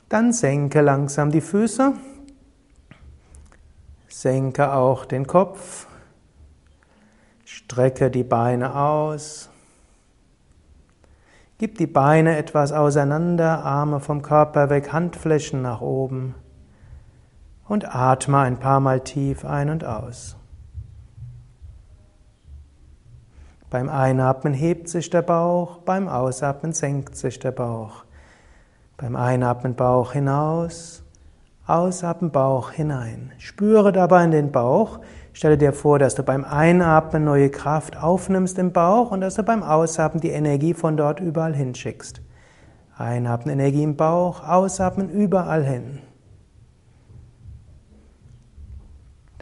Dann 0.09 0.33
senke 0.33 0.81
langsam 0.81 1.31
die 1.31 1.41
Füße, 1.41 1.93
senke 4.07 4.73
auch 4.73 5.05
den 5.05 5.27
Kopf, 5.27 5.85
strecke 7.45 8.09
die 8.09 8.23
Beine 8.23 8.75
aus. 8.75 9.49
Gib 11.59 11.77
die 11.77 11.87
Beine 11.87 12.37
etwas 12.37 12.71
auseinander, 12.71 13.63
Arme 13.63 13.99
vom 13.99 14.23
Körper 14.23 14.71
weg, 14.71 14.91
Handflächen 14.91 15.61
nach 15.61 15.81
oben 15.81 16.33
und 17.67 17.95
atme 17.95 18.39
ein 18.39 18.57
paar 18.57 18.79
Mal 18.79 19.01
tief 19.01 19.45
ein 19.45 19.69
und 19.69 19.83
aus. 19.83 20.35
Beim 23.69 23.89
Einatmen 23.89 24.53
hebt 24.53 24.87
sich 24.87 25.09
der 25.09 25.21
Bauch, 25.21 25.79
beim 25.79 26.07
Ausatmen 26.07 26.73
senkt 26.73 27.15
sich 27.15 27.39
der 27.39 27.51
Bauch. 27.51 28.05
Beim 28.97 29.15
Einatmen 29.15 29.75
Bauch 29.75 30.13
hinaus, 30.13 31.03
Ausatmen 31.67 32.31
Bauch 32.31 32.71
hinein. 32.71 33.31
Spüre 33.39 33.91
dabei 33.91 34.23
in 34.23 34.31
den 34.31 34.51
Bauch, 34.51 34.99
Stelle 35.35 35.57
dir 35.57 35.73
vor, 35.73 35.99
dass 35.99 36.15
du 36.15 36.23
beim 36.23 36.45
Einatmen 36.45 37.25
neue 37.25 37.49
Kraft 37.49 38.01
aufnimmst 38.01 38.57
im 38.57 38.71
Bauch 38.71 39.11
und 39.11 39.19
dass 39.19 39.35
du 39.35 39.43
beim 39.43 39.63
Ausatmen 39.63 40.21
die 40.21 40.29
Energie 40.29 40.73
von 40.73 40.95
dort 40.95 41.19
überall 41.19 41.53
hinschickst. 41.53 42.21
Einatmen 42.97 43.59
Energie 43.59 43.83
im 43.83 43.97
Bauch, 43.97 44.47
ausatmen 44.47 45.09
überall 45.09 45.61
hin. 45.65 45.99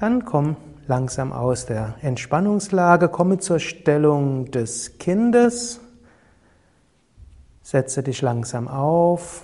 Dann 0.03 0.25
komm 0.25 0.57
langsam 0.85 1.31
aus 1.31 1.65
der 1.65 1.93
Entspannungslage, 2.01 3.07
komme 3.07 3.37
zur 3.37 3.59
Stellung 3.59 4.51
des 4.51 4.97
Kindes. 4.97 5.79
Setze 7.61 8.03
dich 8.03 8.21
langsam 8.21 8.67
auf. 8.67 9.43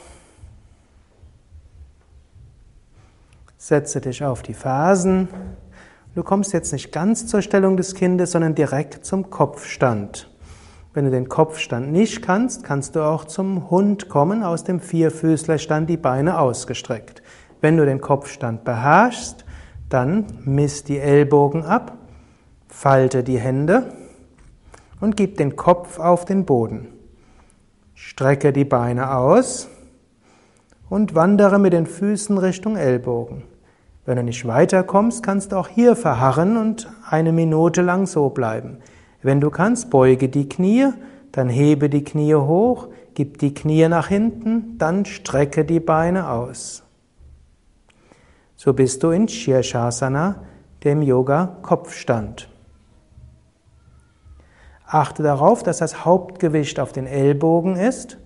Setze 3.57 4.01
dich 4.01 4.21
auf 4.25 4.41
die 4.41 4.53
Fersen. 4.53 5.29
Du 6.13 6.23
kommst 6.23 6.51
jetzt 6.51 6.73
nicht 6.73 6.91
ganz 6.91 7.25
zur 7.27 7.41
Stellung 7.41 7.77
des 7.77 7.95
Kindes, 7.95 8.33
sondern 8.33 8.53
direkt 8.53 9.05
zum 9.05 9.29
Kopfstand. 9.29 10.29
Wenn 10.93 11.05
du 11.05 11.11
den 11.11 11.29
Kopfstand 11.29 11.93
nicht 11.93 12.21
kannst, 12.21 12.65
kannst 12.65 12.97
du 12.97 13.05
auch 13.05 13.23
zum 13.23 13.69
Hund 13.69 14.09
kommen, 14.09 14.43
aus 14.43 14.65
dem 14.65 14.81
Vierfüßlerstand 14.81 15.89
die 15.89 15.95
Beine 15.95 16.37
ausgestreckt. 16.37 17.23
Wenn 17.61 17.77
du 17.77 17.85
den 17.85 18.01
Kopfstand 18.01 18.65
beherrschst, 18.65 19.45
dann 19.89 20.25
misst 20.45 20.87
die 20.87 20.99
Ellbogen 20.99 21.63
ab, 21.63 21.97
falte 22.67 23.23
die 23.23 23.39
Hände 23.39 23.91
und 25.01 25.17
gib 25.17 25.37
den 25.37 25.55
Kopf 25.55 25.99
auf 25.99 26.25
den 26.25 26.45
Boden. 26.45 26.87
Strecke 27.95 28.53
die 28.53 28.65
Beine 28.65 29.15
aus 29.15 29.67
und 30.89 31.15
wandere 31.15 31.59
mit 31.59 31.73
den 31.73 31.85
Füßen 31.85 32.37
Richtung 32.37 32.77
Ellbogen. 32.77 33.43
Wenn 34.05 34.17
du 34.17 34.23
nicht 34.23 34.47
weiterkommst, 34.47 35.21
kannst 35.21 35.51
du 35.51 35.57
auch 35.57 35.67
hier 35.67 35.95
verharren 35.95 36.57
und 36.57 36.89
eine 37.07 37.31
Minute 37.31 37.81
lang 37.81 38.07
so 38.07 38.29
bleiben. 38.29 38.77
Wenn 39.21 39.41
du 39.41 39.49
kannst, 39.49 39.89
beuge 39.89 40.29
die 40.29 40.47
Knie, 40.47 40.87
dann 41.31 41.49
hebe 41.49 41.89
die 41.89 42.03
Knie 42.03 42.35
hoch, 42.35 42.87
gib 43.13 43.37
die 43.37 43.53
Knie 43.53 43.87
nach 43.87 44.07
hinten, 44.07 44.77
dann 44.77 45.05
strecke 45.05 45.65
die 45.65 45.79
Beine 45.79 46.29
aus. 46.29 46.83
So 48.61 48.73
bist 48.73 49.03
du 49.03 49.11
in 49.11 49.29
Shirshasana, 49.29 50.43
dem 50.83 51.01
Yoga 51.01 51.59
Kopfstand. 51.61 52.49
Achte 54.85 55.23
darauf, 55.23 55.63
dass 55.63 55.77
das 55.77 56.03
Hauptgewicht 56.03 56.77
auf 56.81 56.91
den 56.91 57.07
Ellbogen 57.07 57.77
ist 57.77 58.17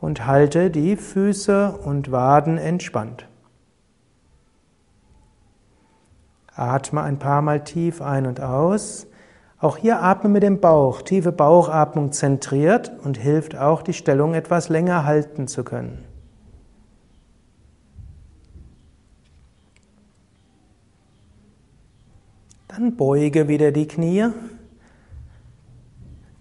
und 0.00 0.26
halte 0.26 0.72
die 0.72 0.96
Füße 0.96 1.78
und 1.84 2.10
Waden 2.10 2.58
entspannt. 2.58 3.28
Atme 6.52 7.02
ein 7.02 7.20
paar 7.20 7.40
Mal 7.40 7.62
tief 7.62 8.02
ein 8.02 8.26
und 8.26 8.40
aus. 8.40 9.06
Auch 9.60 9.76
hier 9.76 10.02
atme 10.02 10.30
mit 10.30 10.42
dem 10.42 10.58
Bauch. 10.58 11.02
Tiefe 11.02 11.30
Bauchatmung 11.30 12.10
zentriert 12.10 12.90
und 13.04 13.18
hilft 13.18 13.56
auch, 13.56 13.82
die 13.82 13.92
Stellung 13.92 14.34
etwas 14.34 14.68
länger 14.68 15.04
halten 15.04 15.46
zu 15.46 15.62
können. 15.62 16.15
Dann 22.76 22.94
beuge 22.94 23.48
wieder 23.48 23.72
die 23.72 23.88
Knie. 23.88 24.26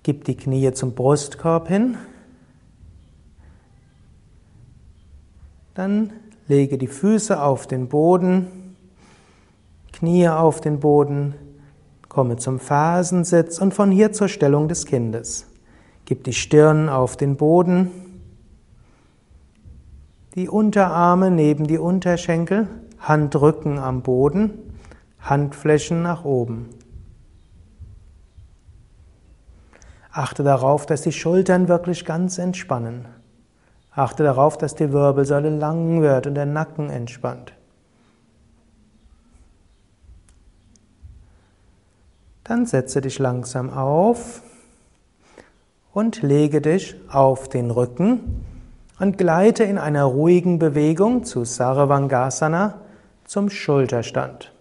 Gib 0.04 0.26
die 0.26 0.36
Knie 0.36 0.70
zum 0.74 0.94
Brustkorb 0.94 1.70
hin. 1.70 1.96
Dann 5.76 6.12
lege 6.50 6.78
die 6.78 6.88
Füße 6.88 7.42
auf 7.42 7.68
den 7.68 7.88
Boden. 7.88 8.76
Knie 9.94 10.28
auf 10.28 10.60
den 10.60 10.82
Boden, 10.82 11.36
Komme 12.10 12.36
zum 12.36 12.60
Fersensitz 12.60 13.60
und 13.60 13.74
von 13.74 13.90
hier 13.90 14.12
zur 14.12 14.28
Stellung 14.28 14.68
des 14.68 14.86
Kindes. 14.86 15.48
Gib 16.04 16.26
die 16.26 16.34
Stirn 16.34 16.90
auf 16.90 17.16
den 17.16 17.38
Boden, 17.38 17.92
die 20.36 20.50
Unterarme 20.50 21.32
neben 21.32 21.66
die 21.66 21.78
Unterschenkel, 21.78 22.68
Handrücken 23.00 23.80
am 23.80 24.02
Boden, 24.02 24.65
Handflächen 25.26 26.02
nach 26.02 26.24
oben. 26.24 26.70
Achte 30.12 30.44
darauf, 30.44 30.86
dass 30.86 31.02
die 31.02 31.12
Schultern 31.12 31.68
wirklich 31.68 32.06
ganz 32.06 32.38
entspannen. 32.38 33.06
Achte 33.92 34.24
darauf, 34.24 34.58
dass 34.58 34.76
die 34.76 34.94
Wirbelsäule 34.94 35.50
lang 35.50 36.02
wird 36.02 36.28
und 36.28 36.36
der 36.36 36.46
Nacken 36.46 36.90
entspannt. 36.90 37.54
Dann 42.46 42.66
setze 42.66 43.02
dich 43.02 43.20
langsam 43.20 43.72
auf 43.72 44.42
und 45.92 46.22
lege 46.22 46.62
dich 46.62 46.96
auf 47.10 47.50
den 47.50 47.72
Rücken 47.72 48.46
und 49.00 49.18
gleite 49.18 49.64
in 49.64 49.78
einer 49.78 50.06
ruhigen 50.06 50.60
Bewegung 50.60 51.24
zu 51.26 51.44
Sarvangasana 51.44 52.76
zum 53.26 53.50
Schulterstand. 53.50 54.55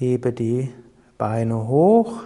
Hebe 0.00 0.32
die 0.32 0.72
Beine 1.18 1.68
hoch, 1.68 2.22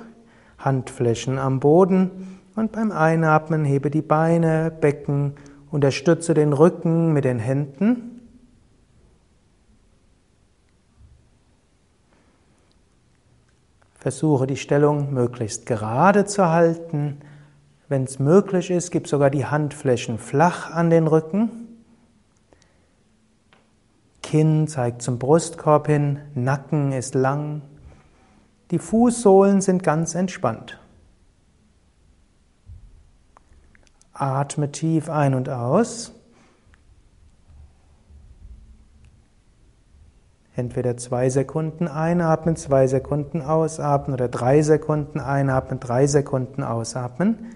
Handflächen 0.59 1.39
am 1.39 1.59
Boden 1.59 2.39
und 2.55 2.71
beim 2.71 2.93
Einatmen 2.93 3.65
hebe 3.65 3.91
die 3.91 4.01
Beine, 4.01 4.71
Becken, 4.71 5.33
unterstütze 5.73 6.35
den 6.35 6.53
Rücken 6.53 7.13
mit 7.13 7.25
den 7.25 7.41
Händen 7.41 8.15
Versuche 14.05 14.47
die 14.47 14.59
Stellung 14.59 15.15
möglichst 15.15 15.65
gerade 15.65 16.27
zu 16.27 16.51
halten. 16.51 17.17
Wenn 17.89 18.05
es 18.05 18.19
möglich 18.19 18.71
ist, 18.71 18.91
gib 18.91 19.09
sogar 19.09 19.31
die 19.31 19.47
Handflächen 19.47 20.19
flach 20.19 20.71
an 20.71 20.91
den 20.91 21.07
Rücken. 21.07 21.64
Kinn 24.35 24.67
zeigt 24.67 25.01
zum 25.01 25.21
Brustkorb 25.21 25.87
hin, 25.87 26.19
Nacken 26.35 26.91
ist 26.91 27.15
lang. 27.15 27.63
Die 28.73 28.81
Fußsohlen 28.81 29.61
sind 29.61 29.85
ganz 29.85 30.17
entspannt. 30.17 30.81
Atme 34.13 34.73
tief 34.73 35.09
ein 35.09 35.35
und 35.35 35.49
aus. 35.49 36.13
Entweder 40.57 40.97
zwei 40.97 41.31
Sekunden 41.31 41.87
einatmen, 41.87 42.57
zwei 42.57 42.89
Sekunden 42.89 43.41
ausatmen 43.41 44.15
oder 44.15 44.27
drei 44.27 44.63
Sekunden 44.63 45.21
einatmen, 45.21 45.79
drei 45.79 46.09
Sekunden 46.09 46.65
ausatmen. 46.65 47.55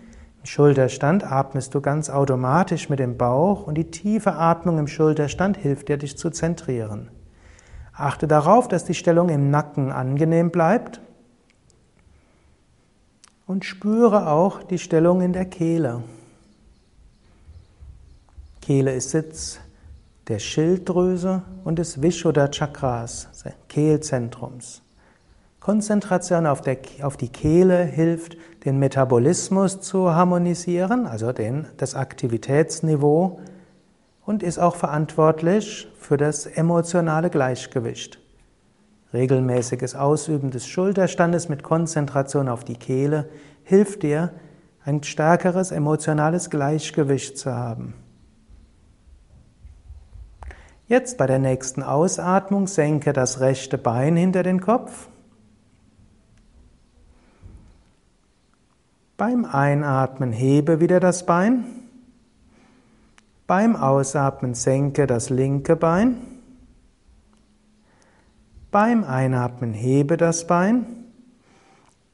Schulterstand 0.49 1.31
atmest 1.31 1.75
du 1.75 1.83
ganz 1.83 2.09
automatisch 2.09 2.89
mit 2.89 3.01
dem 3.01 3.19
Bauch 3.19 3.67
und 3.67 3.75
die 3.75 3.91
tiefe 3.91 4.33
Atmung 4.33 4.79
im 4.79 4.87
Schulterstand 4.87 5.59
hilft 5.59 5.91
dir, 5.91 5.99
dich 5.99 6.17
zu 6.17 6.31
zentrieren. 6.31 7.11
Achte 7.93 8.27
darauf, 8.27 8.67
dass 8.67 8.87
die 8.87 8.95
Stellung 8.95 9.29
im 9.29 9.51
Nacken 9.51 9.93
angenehm 9.93 10.51
bleibt 10.51 11.03
und 13.47 13.67
spüre 13.67 14.31
auch 14.31 14.63
die 14.63 14.79
Stellung 14.79 15.21
in 15.21 15.35
der 15.35 15.45
Kehle. 15.45 16.03
Kehle 18.63 18.95
ist 18.95 19.11
Sitz 19.11 19.61
der 20.29 20.39
Schilddrüse 20.39 21.43
und 21.65 21.79
des 21.79 22.01
Vishuddha 22.01 22.49
Chakras, 22.49 23.29
Kehlzentrums. 23.69 24.81
Konzentration 25.61 26.47
auf, 26.47 26.61
der, 26.61 26.79
auf, 27.03 27.16
die 27.16 27.29
Kehle 27.29 27.83
hilft, 27.85 28.37
den 28.64 28.79
Metabolismus 28.79 29.81
zu 29.81 30.14
harmonisieren, 30.14 31.07
also 31.07 31.33
den, 31.33 31.66
das 31.77 31.94
Aktivitätsniveau, 31.94 33.40
und 34.25 34.42
ist 34.42 34.59
auch 34.59 34.77
verantwortlich 34.77 35.88
für 35.99 36.16
das 36.16 36.47
emotionale 36.47 37.31
Gleichgewicht. 37.31 38.21
Regelmäßiges 39.12 39.94
Ausüben 39.94 40.51
des 40.51 40.66
Schulterstandes 40.66 41.49
mit 41.49 41.62
Konzentration 41.62 42.49
auf 42.49 42.62
die 42.62 42.77
Kehle 42.77 43.29
hilft 43.64 44.03
dir, 44.03 44.33
ein 44.85 45.03
stärkeres 45.03 45.71
emotionales 45.71 46.51
Gleichgewicht 46.51 47.37
zu 47.37 47.55
haben. 47.55 47.94
Jetzt 50.87 51.18
bei 51.18 51.27
der 51.27 51.38
nächsten 51.38 51.83
Ausatmung 51.83 52.66
senke 52.66 53.12
das 53.12 53.40
rechte 53.40 53.77
Bein 53.77 54.16
hinter 54.16 54.42
den 54.42 54.61
Kopf. 54.61 55.09
Beim 59.18 59.44
Einatmen 59.44 60.31
hebe 60.31 60.78
wieder 60.78 61.00
das 61.00 61.26
Bein. 61.26 61.64
Beim 63.48 63.74
Ausatmen 63.74 64.54
senke 64.54 65.09
das 65.09 65.28
linke 65.28 65.74
Bein. 65.74 66.18
Beim 68.70 69.02
Einatmen 69.02 69.72
hebe 69.72 70.16
das 70.16 70.46
Bein. 70.46 70.87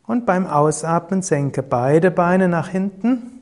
Und 0.06 0.24
beim 0.24 0.46
Ausatmen 0.46 1.20
senke 1.20 1.62
beide 1.62 2.10
Beine 2.10 2.48
nach 2.48 2.68
hinten. 2.68 3.38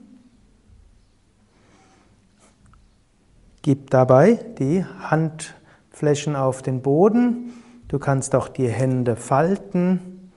Gib 3.62 3.90
dabei 3.90 4.40
die 4.58 4.84
Handflächen 4.84 6.34
auf 6.34 6.62
den 6.62 6.82
Boden. 6.82 7.52
Du 7.86 8.00
kannst 8.00 8.34
auch 8.34 8.48
die 8.48 8.68
Hände 8.68 9.14
falten. 9.14 10.32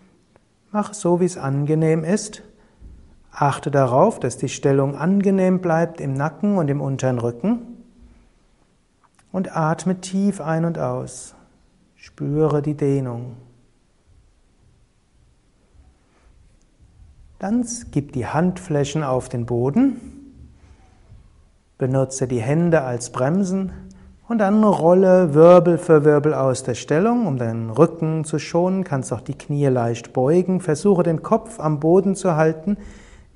Mach 0.72 0.94
so, 0.94 1.20
wie 1.20 1.26
es 1.26 1.40
angenehm 1.40 2.04
ist. 2.04 2.44
Achte 3.38 3.70
darauf, 3.70 4.20
dass 4.20 4.38
die 4.38 4.48
Stellung 4.48 4.96
angenehm 4.96 5.60
bleibt 5.60 6.00
im 6.00 6.14
Nacken 6.14 6.58
und 6.58 6.70
im 6.70 6.80
unteren 6.80 7.20
Rücken. 7.20 7.84
Und 9.34 9.58
atme 9.58 10.00
tief 10.00 10.40
ein 10.40 10.64
und 10.64 10.80
aus. 10.80 11.36
Spüre 11.96 12.62
die 12.62 12.76
Dehnung. 12.76 13.36
Dann 17.40 17.66
gib 17.92 18.14
die 18.14 18.26
Handflächen 18.26 19.04
auf 19.04 19.28
den 19.28 19.46
Boden. 19.46 20.00
Benutze 21.78 22.30
die 22.30 22.42
Hände 22.42 22.84
als 22.84 23.12
Bremsen 23.12 23.74
und 24.30 24.38
dann 24.38 24.64
rolle 24.64 25.34
Wirbel 25.34 25.78
für 25.78 26.06
Wirbel 26.06 26.34
aus 26.34 26.64
der 26.64 26.74
Stellung, 26.74 27.28
um 27.28 27.38
deinen 27.38 27.70
Rücken 27.70 28.24
zu 28.24 28.40
schonen. 28.40 28.86
Kannst 28.86 29.12
auch 29.12 29.20
die 29.20 29.38
Knie 29.38 29.68
leicht 29.68 30.14
beugen. 30.14 30.62
Versuche 30.62 31.04
den 31.04 31.22
Kopf 31.22 31.60
am 31.60 31.82
Boden 31.82 32.16
zu 32.16 32.38
halten, 32.38 32.78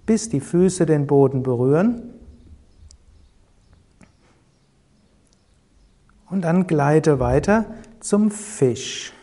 bis 0.09 0.27
die 0.27 0.39
Füße 0.39 0.87
den 0.87 1.05
Boden 1.05 1.43
berühren. 1.43 2.01
Und 6.31 6.41
dann 6.41 6.65
gleite 6.65 7.19
weiter 7.19 7.65
zum 7.99 8.31
Fisch. 8.31 9.13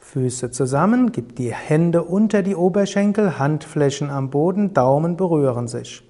Füße 0.00 0.50
zusammen, 0.50 1.12
gib 1.12 1.36
die 1.36 1.54
Hände 1.54 2.02
unter 2.02 2.42
die 2.42 2.56
Oberschenkel, 2.56 3.38
Handflächen 3.38 4.10
am 4.10 4.30
Boden, 4.30 4.74
Daumen 4.74 5.16
berühren 5.16 5.68
sich. 5.68 6.02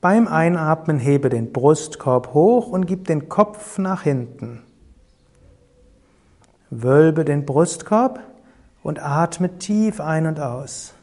Beim 0.00 0.26
Einatmen 0.26 0.98
hebe 0.98 1.28
den 1.28 1.52
Brustkorb 1.52 2.32
hoch 2.32 2.68
und 2.68 2.86
gib 2.86 3.06
den 3.08 3.28
Kopf 3.28 3.76
nach 3.76 4.04
hinten. 4.04 4.62
Wölbe 6.70 7.26
den 7.26 7.44
Brustkorb 7.44 8.20
und 8.82 9.02
atme 9.02 9.58
tief 9.58 10.00
ein 10.00 10.26
und 10.26 10.40
aus. 10.40 10.94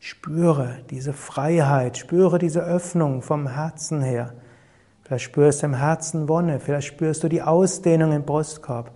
Spüre 0.00 0.76
diese 0.90 1.12
Freiheit, 1.12 1.98
spüre 1.98 2.38
diese 2.38 2.62
Öffnung 2.62 3.22
vom 3.22 3.48
Herzen 3.48 4.00
her. 4.00 4.34
Vielleicht 5.02 5.24
spürst 5.24 5.62
du 5.62 5.66
im 5.66 5.74
Herzen 5.74 6.28
Wonne, 6.28 6.60
vielleicht 6.60 6.88
spürst 6.88 7.24
du 7.24 7.28
die 7.28 7.42
Ausdehnung 7.42 8.12
im 8.12 8.24
Brustkorb. 8.24 8.92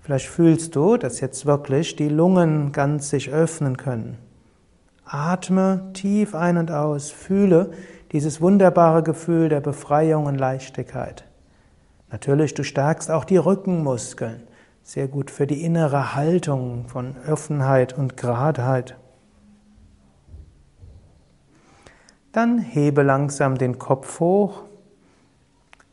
Vielleicht 0.00 0.28
fühlst 0.28 0.76
du, 0.76 0.96
dass 0.96 1.20
jetzt 1.20 1.46
wirklich 1.46 1.96
die 1.96 2.10
Lungen 2.10 2.72
ganz 2.72 3.10
sich 3.10 3.30
öffnen 3.30 3.78
können. 3.78 4.18
Atme 5.04 5.90
tief 5.94 6.34
ein 6.34 6.58
und 6.58 6.70
aus, 6.70 7.10
fühle, 7.10 7.72
dieses 8.12 8.40
wunderbare 8.40 9.02
Gefühl 9.02 9.48
der 9.48 9.60
Befreiung 9.60 10.26
und 10.26 10.36
Leichtigkeit. 10.36 11.24
Natürlich, 12.12 12.54
du 12.54 12.62
stärkst 12.62 13.10
auch 13.10 13.24
die 13.24 13.38
Rückenmuskeln. 13.38 14.42
Sehr 14.82 15.08
gut 15.08 15.30
für 15.30 15.46
die 15.46 15.64
innere 15.64 16.14
Haltung 16.14 16.86
von 16.86 17.16
Offenheit 17.26 17.96
und 17.96 18.16
Geradheit. 18.16 18.96
Dann 22.34 22.58
hebe 22.58 23.02
langsam 23.02 23.58
den 23.58 23.78
Kopf 23.78 24.18
hoch, 24.18 24.64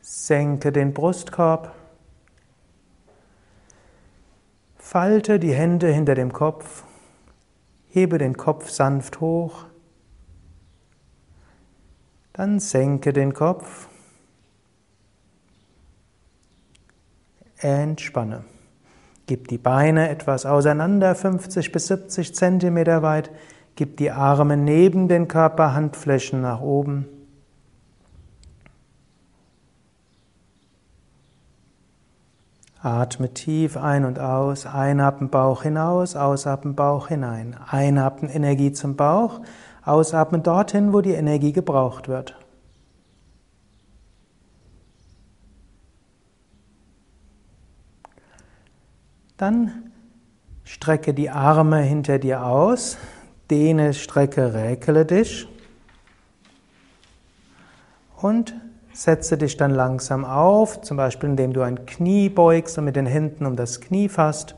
senke 0.02 0.72
den 0.72 0.92
Brustkorb, 0.92 1.76
falte 4.76 5.38
die 5.38 5.54
Hände 5.54 5.94
hinter 5.94 6.16
dem 6.16 6.34
Kopf, 6.34 6.84
hebe 7.90 8.18
den 8.18 8.38
Kopf 8.38 8.72
sanft 8.72 9.22
hoch, 9.22 9.66
dann 12.34 12.60
senke 12.60 13.14
den 13.14 13.36
Kopf. 13.36 13.88
Entspanne. 17.60 18.46
Gib 19.28 19.48
die 19.48 19.60
Beine 19.60 20.10
etwas 20.10 20.48
auseinander, 20.48 21.14
50 21.14 21.72
bis 21.72 21.86
70 21.86 22.34
Zentimeter 22.34 23.04
weit. 23.04 23.30
Gib 23.82 23.98
die 23.98 24.12
Arme 24.12 24.58
neben 24.58 25.08
den 25.08 25.28
Körper, 25.28 25.74
Handflächen 25.74 26.40
nach 26.40 26.62
oben. 26.62 27.08
Atme 32.80 33.34
tief 33.34 33.78
ein 33.78 34.06
und 34.06 34.20
aus, 34.20 34.68
einatmen 34.68 35.32
Bauch 35.32 35.64
hinaus, 35.64 36.16
ausatmen 36.16 36.76
Bauch 36.76 37.08
hinein. 37.08 37.58
Einatmen 37.72 38.30
Energie 38.30 38.72
zum 38.72 38.96
Bauch, 38.96 39.42
ausatmen 39.84 40.44
dorthin, 40.44 40.94
wo 40.94 41.02
die 41.02 41.14
Energie 41.14 41.52
gebraucht 41.52 42.08
wird. 42.08 42.36
Dann 49.38 49.92
strecke 50.64 51.16
die 51.16 51.32
Arme 51.32 51.80
hinter 51.80 52.20
dir 52.20 52.46
aus, 52.46 53.00
dehne, 53.52 53.94
strecke, 53.94 54.54
räkele 54.54 55.06
dich 55.06 55.48
und 58.22 58.56
Setze 58.94 59.38
dich 59.38 59.56
dann 59.56 59.72
langsam 59.72 60.26
auf, 60.26 60.82
zum 60.82 60.98
Beispiel 60.98 61.30
indem 61.30 61.54
du 61.54 61.62
ein 61.62 61.86
Knie 61.86 62.30
beugst 62.30 62.78
und 62.78 62.86
mit 62.86 62.96
den 62.96 63.06
Händen 63.06 63.46
um 63.46 63.56
das 63.56 63.80
Knie 63.80 64.10
fasst. 64.10 64.56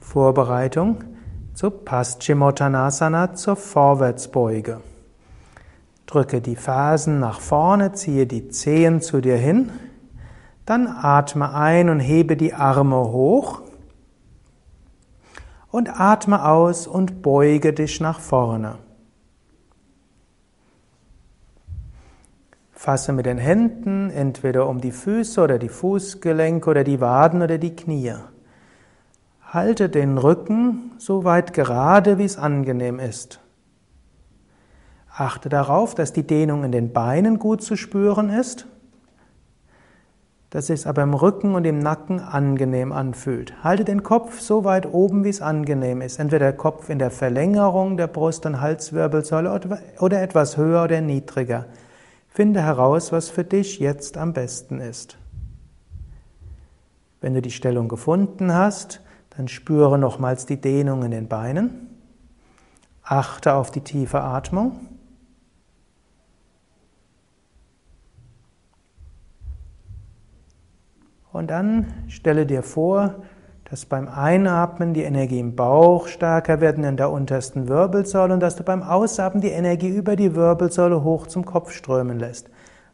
Vorbereitung 0.00 1.04
zu 1.54 1.70
Paschimottanasana 1.70 3.34
zur 3.34 3.56
Vorwärtsbeuge. 3.56 4.80
Drücke 6.06 6.40
die 6.40 6.56
Fersen 6.56 7.20
nach 7.20 7.40
vorne, 7.40 7.92
ziehe 7.92 8.26
die 8.26 8.48
Zehen 8.48 9.00
zu 9.00 9.20
dir 9.20 9.36
hin, 9.36 9.70
dann 10.66 10.88
atme 10.88 11.54
ein 11.54 11.90
und 11.90 12.00
hebe 12.00 12.36
die 12.36 12.54
Arme 12.54 12.96
hoch 12.96 13.62
und 15.70 16.00
atme 16.00 16.44
aus 16.44 16.86
und 16.86 17.22
beuge 17.22 17.72
dich 17.72 18.00
nach 18.00 18.20
vorne. 18.20 18.78
Fasse 22.72 23.12
mit 23.12 23.26
den 23.26 23.38
Händen 23.38 24.08
entweder 24.10 24.68
um 24.68 24.80
die 24.80 24.92
Füße 24.92 25.40
oder 25.40 25.58
die 25.58 25.68
Fußgelenke 25.68 26.70
oder 26.70 26.84
die 26.84 27.00
Waden 27.00 27.42
oder 27.42 27.58
die 27.58 27.74
Knie. 27.74 28.14
Halte 29.42 29.88
den 29.88 30.16
Rücken 30.16 30.92
so 30.98 31.24
weit 31.24 31.52
gerade, 31.52 32.18
wie 32.18 32.24
es 32.24 32.38
angenehm 32.38 33.00
ist. 33.00 33.40
Achte 35.10 35.48
darauf, 35.48 35.96
dass 35.96 36.12
die 36.12 36.26
Dehnung 36.26 36.62
in 36.62 36.70
den 36.70 36.92
Beinen 36.92 37.40
gut 37.40 37.62
zu 37.62 37.76
spüren 37.76 38.30
ist, 38.30 38.66
dass 40.50 40.70
es 40.70 40.86
aber 40.86 41.02
im 41.02 41.12
Rücken 41.12 41.54
und 41.54 41.66
im 41.66 41.78
Nacken 41.78 42.20
angenehm 42.20 42.92
anfühlt. 42.92 43.62
Halte 43.62 43.84
den 43.84 44.02
Kopf 44.02 44.40
so 44.40 44.64
weit 44.64 44.92
oben, 44.92 45.24
wie 45.24 45.28
es 45.28 45.42
angenehm 45.42 46.00
ist. 46.00 46.18
Entweder 46.18 46.46
der 46.46 46.56
Kopf 46.56 46.88
in 46.88 46.98
der 46.98 47.10
Verlängerung 47.10 47.96
der 47.96 48.06
Brust- 48.06 48.46
und 48.46 48.60
Halswirbelsäule 48.60 49.60
oder 50.00 50.22
etwas 50.22 50.56
höher 50.56 50.84
oder 50.84 51.00
niedriger. 51.02 51.66
Finde 52.28 52.62
heraus, 52.62 53.12
was 53.12 53.28
für 53.28 53.44
dich 53.44 53.78
jetzt 53.78 54.16
am 54.16 54.32
besten 54.32 54.80
ist. 54.80 55.18
Wenn 57.20 57.34
du 57.34 57.42
die 57.42 57.50
Stellung 57.50 57.88
gefunden 57.88 58.54
hast, 58.54 59.02
dann 59.36 59.48
spüre 59.48 59.98
nochmals 59.98 60.46
die 60.46 60.60
Dehnung 60.60 61.02
in 61.02 61.10
den 61.10 61.28
Beinen. 61.28 61.88
Achte 63.02 63.54
auf 63.54 63.70
die 63.70 63.80
tiefe 63.80 64.20
Atmung. 64.20 64.97
Und 71.32 71.50
dann 71.50 71.86
stelle 72.08 72.46
dir 72.46 72.62
vor, 72.62 73.16
dass 73.70 73.84
beim 73.84 74.08
Einatmen 74.08 74.94
die 74.94 75.02
Energie 75.02 75.40
im 75.40 75.54
Bauch 75.54 76.08
stärker 76.08 76.60
wird 76.60 76.78
in 76.78 76.96
der 76.96 77.10
untersten 77.10 77.68
Wirbelsäule 77.68 78.32
und 78.32 78.40
dass 78.40 78.56
du 78.56 78.62
beim 78.62 78.82
Ausatmen 78.82 79.42
die 79.42 79.50
Energie 79.50 79.88
über 79.88 80.16
die 80.16 80.34
Wirbelsäule 80.34 81.04
hoch 81.04 81.26
zum 81.26 81.44
Kopf 81.44 81.72
strömen 81.72 82.18
lässt. 82.18 82.48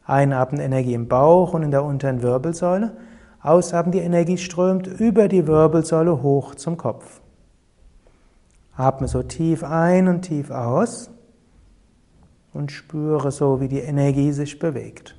Einatmen 0.05 0.59
Energie 0.59 0.93
im 0.93 1.07
Bauch 1.07 1.53
und 1.53 1.63
in 1.63 1.71
der 1.71 1.83
unteren 1.83 2.21
Wirbelsäule. 2.21 2.97
Ausatmen 3.41 3.93
die 3.93 3.99
Energie 3.99 4.37
strömt 4.37 4.87
über 4.87 5.27
die 5.27 5.47
Wirbelsäule 5.47 6.21
hoch 6.21 6.55
zum 6.55 6.77
Kopf. 6.77 7.21
Atme 8.75 9.07
so 9.07 9.23
tief 9.23 9.63
ein 9.63 10.09
und 10.09 10.23
tief 10.23 10.51
aus 10.51 11.09
und 12.53 12.71
spüre 12.71 13.31
so, 13.31 13.61
wie 13.61 13.69
die 13.69 13.79
Energie 13.79 14.33
sich 14.33 14.59
bewegt. 14.59 15.15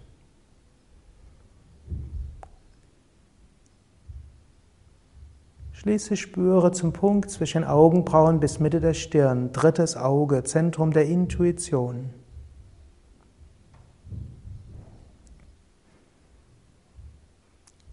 Schließlich 5.87 6.21
spüre 6.21 6.73
zum 6.73 6.93
Punkt 6.93 7.31
zwischen 7.31 7.63
Augenbrauen 7.63 8.41
bis 8.41 8.59
Mitte 8.59 8.81
der 8.81 8.93
Stirn, 8.93 9.53
drittes 9.53 9.97
Auge, 9.97 10.43
Zentrum 10.43 10.93
der 10.93 11.07
Intuition. 11.07 12.11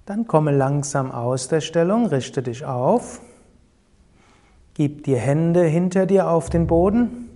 Dann 0.08 0.26
komme 0.26 0.50
langsam 0.50 1.12
aus 1.12 1.50
der 1.50 1.62
Stellung, 1.62 2.08
richte 2.08 2.42
dich 2.42 2.66
auf, 2.66 3.22
gib 4.74 5.04
die 5.04 5.16
Hände 5.16 5.62
hinter 5.62 6.08
dir 6.08 6.32
auf 6.32 6.50
den 6.50 6.66
Boden, 6.66 7.30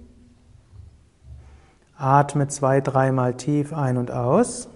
atme 1.95 2.47
zwei, 2.47 2.81
dreimal 2.81 3.35
tief 3.37 3.73
ein 3.73 3.97
und 3.97 4.09
aus. 4.09 4.69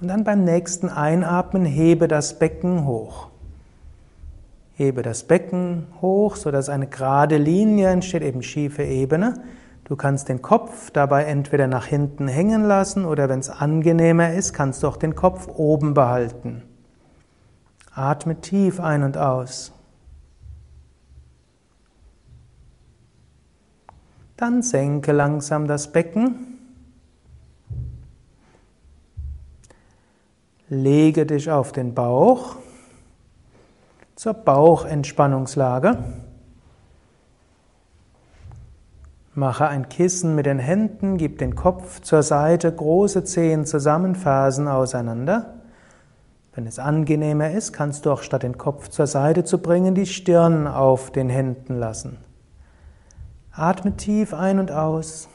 Und 0.00 0.08
dann 0.08 0.24
beim 0.24 0.44
nächsten 0.44 0.88
Einatmen 0.88 1.64
hebe 1.64 2.06
das 2.06 2.38
Becken 2.38 2.86
hoch. 2.86 3.28
Hebe 4.74 5.02
das 5.02 5.24
Becken 5.24 5.88
hoch, 6.00 6.36
sodass 6.36 6.68
eine 6.68 6.86
gerade 6.86 7.36
Linie 7.36 7.88
entsteht, 7.88 8.22
eben 8.22 8.42
schiefe 8.42 8.84
Ebene. 8.84 9.42
Du 9.84 9.96
kannst 9.96 10.28
den 10.28 10.40
Kopf 10.42 10.90
dabei 10.92 11.24
entweder 11.24 11.66
nach 11.66 11.86
hinten 11.86 12.28
hängen 12.28 12.62
lassen 12.64 13.04
oder 13.04 13.28
wenn 13.28 13.40
es 13.40 13.50
angenehmer 13.50 14.34
ist, 14.34 14.52
kannst 14.52 14.82
du 14.82 14.86
auch 14.86 14.98
den 14.98 15.16
Kopf 15.16 15.48
oben 15.48 15.94
behalten. 15.94 16.62
Atme 17.92 18.40
tief 18.40 18.78
ein 18.78 19.02
und 19.02 19.16
aus. 19.16 19.72
Dann 24.36 24.62
senke 24.62 25.10
langsam 25.10 25.66
das 25.66 25.90
Becken. 25.90 26.57
Lege 30.70 31.24
dich 31.24 31.50
auf 31.50 31.72
den 31.72 31.94
Bauch 31.94 32.56
zur 34.16 34.34
Bauchentspannungslage. 34.34 35.96
Mache 39.34 39.68
ein 39.68 39.88
Kissen 39.88 40.34
mit 40.34 40.44
den 40.46 40.58
Händen, 40.58 41.16
gib 41.16 41.38
den 41.38 41.54
Kopf 41.54 42.00
zur 42.00 42.22
Seite, 42.22 42.70
große 42.70 43.24
Zehen 43.24 43.64
zusammen, 43.64 44.14
Fersen 44.14 44.68
auseinander. 44.68 45.54
Wenn 46.54 46.66
es 46.66 46.78
angenehmer 46.80 47.52
ist, 47.52 47.72
kannst 47.72 48.04
du 48.04 48.10
auch 48.10 48.22
statt 48.22 48.42
den 48.42 48.58
Kopf 48.58 48.88
zur 48.88 49.06
Seite 49.06 49.44
zu 49.44 49.58
bringen, 49.58 49.94
die 49.94 50.06
Stirn 50.06 50.66
auf 50.66 51.12
den 51.12 51.28
Händen 51.28 51.78
lassen. 51.78 52.18
Atme 53.52 53.96
tief 53.96 54.34
ein 54.34 54.58
und 54.58 54.72
aus. 54.72 55.28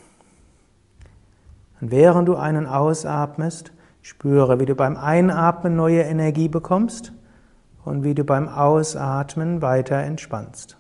Und 1.80 1.92
während 1.92 2.28
du 2.28 2.36
einen 2.36 2.68
ausatmest, 2.68 3.72
Spüre, 4.04 4.60
wie 4.60 4.66
du 4.66 4.76
beim 4.76 4.98
Einatmen 4.98 5.78
neue 5.78 6.02
Energie 6.02 6.50
bekommst 6.50 7.14
und 7.86 8.04
wie 8.04 8.14
du 8.14 8.26
beim 8.26 8.50
Ausatmen 8.50 9.62
weiter 9.62 9.96
entspannst. 9.96 10.78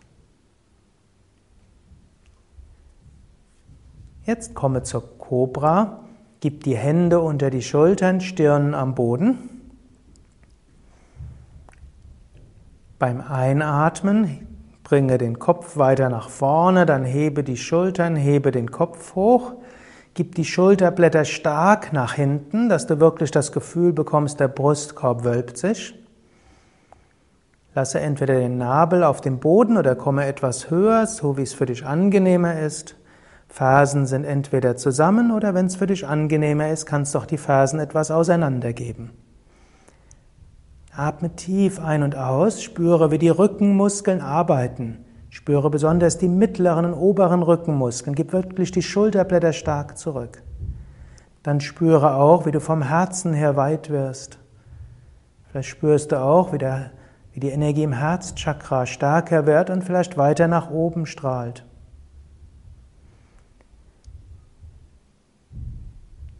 Jetzt 4.26 4.54
komme 4.54 4.84
zur 4.84 5.18
Cobra, 5.18 6.02
gib 6.42 6.64
die 6.64 6.76
Hände 6.76 7.22
unter 7.22 7.50
die 7.50 7.62
Schultern, 7.62 8.20
Stirn 8.20 8.74
am 8.74 8.94
Boden. 8.94 9.38
Beim 13.00 13.22
Einatmen 13.22 14.48
bringe 14.84 15.18
den 15.18 15.40
Kopf 15.40 15.78
weiter 15.78 16.10
nach 16.10 16.28
vorne, 16.28 16.86
dann 16.86 17.06
hebe 17.06 17.46
die 17.46 17.58
Schultern, 17.58 18.18
hebe 18.18 18.52
den 18.52 18.70
Kopf 18.70 19.16
hoch. 19.16 19.54
Gib 20.16 20.36
die 20.36 20.46
Schulterblätter 20.46 21.26
stark 21.26 21.92
nach 21.92 22.14
hinten, 22.14 22.70
dass 22.70 22.86
du 22.86 23.00
wirklich 23.00 23.32
das 23.32 23.52
Gefühl 23.52 23.94
bekommst, 23.94 24.40
der 24.40 24.48
Brustkorb 24.48 25.24
wölbt 25.24 25.58
sich. 25.58 25.96
Lasse 27.74 28.00
entweder 28.00 28.36
den 28.36 28.60
Nabel 28.60 29.04
auf 29.04 29.22
dem 29.22 29.40
Boden 29.40 29.78
oder 29.78 29.96
komme 29.96 30.26
etwas 30.26 30.70
höher, 30.70 31.08
so 31.08 31.38
wie 31.38 31.42
es 31.42 31.54
für 31.54 31.66
dich 31.66 31.86
angenehmer 31.86 32.60
ist. 32.60 32.96
Fersen 33.48 34.06
sind 34.06 34.26
entweder 34.26 34.78
zusammen 34.78 35.32
oder 35.32 35.56
wenn 35.56 35.66
es 35.66 35.76
für 35.76 35.88
dich 35.88 36.08
angenehmer 36.08 36.70
ist, 36.70 36.86
kannst 36.86 37.16
du 37.16 37.20
auch 37.20 37.26
die 37.26 37.38
Fersen 37.38 37.80
etwas 37.80 38.12
auseinandergeben. 38.12 39.12
Atme 40.96 41.36
tief 41.36 41.80
ein 41.80 42.04
und 42.04 42.16
aus, 42.16 42.62
spüre, 42.62 43.10
wie 43.10 43.18
die 43.18 43.30
Rückenmuskeln 43.30 44.22
arbeiten. 44.22 45.06
Spüre 45.34 45.72
besonders 45.72 46.20
die 46.20 46.28
mittleren 46.28 46.86
und 46.86 46.94
oberen 46.94 47.42
Rückenmuskeln. 47.42 48.16
Gib 48.16 48.34
wirklich 48.34 48.70
die 48.70 48.84
Schulterblätter 48.84 49.52
stark 49.52 49.98
zurück. 49.98 50.44
Dann 51.42 51.60
spüre 51.60 52.14
auch, 52.18 52.46
wie 52.46 52.52
du 52.52 52.60
vom 52.60 52.84
Herzen 52.84 53.34
her 53.34 53.56
weit 53.56 53.90
wirst. 53.90 54.38
Vielleicht 55.50 55.70
spürst 55.70 56.12
du 56.12 56.22
auch, 56.22 56.54
wie, 56.54 56.60
der, 56.60 56.92
wie 57.32 57.40
die 57.40 57.50
Energie 57.50 57.82
im 57.82 57.94
Herzchakra 57.94 58.86
stärker 58.86 59.48
wird 59.48 59.72
und 59.72 59.84
vielleicht 59.84 60.18
weiter 60.18 60.48
nach 60.48 60.70
oben 60.70 61.08
strahlt. 61.08 61.66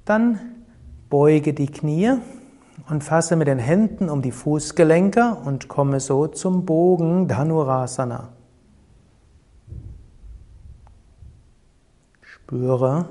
Dann 0.06 0.40
beuge 1.10 1.56
die 1.56 1.66
Knie 1.66 2.12
und 2.92 3.04
fasse 3.04 3.38
mit 3.38 3.48
den 3.48 3.58
Händen 3.60 4.08
um 4.08 4.22
die 4.22 4.32
Fußgelenke 4.32 5.36
und 5.44 5.68
komme 5.68 6.00
so 6.00 6.28
zum 6.28 6.68
Bogen 6.68 7.28
Dhanurasana. 7.28 8.30
Spüre, 12.44 13.06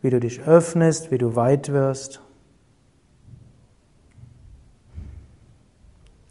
wie 0.00 0.08
du 0.08 0.18
dich 0.18 0.40
öffnest, 0.44 1.10
wie 1.10 1.18
du 1.18 1.36
weit 1.36 1.70
wirst. 1.72 2.22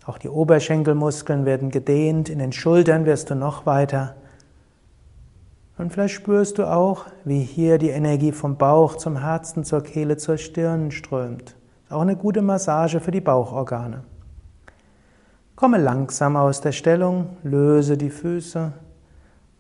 Auch 0.08 0.18
die 0.18 0.28
Oberschenkelmuskeln 0.28 1.46
werden 1.46 1.70
gedehnt, 1.70 2.30
in 2.30 2.40
den 2.40 2.52
Schultern 2.52 3.06
wirst 3.06 3.30
du 3.30 3.36
noch 3.36 3.68
weiter. 3.68 4.16
Und 5.78 5.94
vielleicht 5.94 6.16
spürst 6.16 6.58
du 6.58 6.66
auch, 6.66 7.06
wie 7.26 7.42
hier 7.42 7.78
die 7.78 7.90
Energie 7.90 8.32
vom 8.32 8.58
Bauch 8.58 8.96
zum 8.96 9.18
Herzen, 9.18 9.64
zur 9.64 9.84
Kehle, 9.84 10.18
zur 10.18 10.38
Stirn 10.38 10.90
strömt. 10.90 11.56
Auch 11.92 12.02
eine 12.02 12.16
gute 12.16 12.42
Massage 12.42 13.00
für 13.00 13.12
die 13.12 13.22
Bauchorgane. 13.22 14.04
Komme 15.56 15.78
langsam 15.78 16.36
aus 16.36 16.60
der 16.60 16.72
Stellung, 16.72 17.38
löse 17.44 17.98
die 17.98 18.10
Füße 18.10 18.74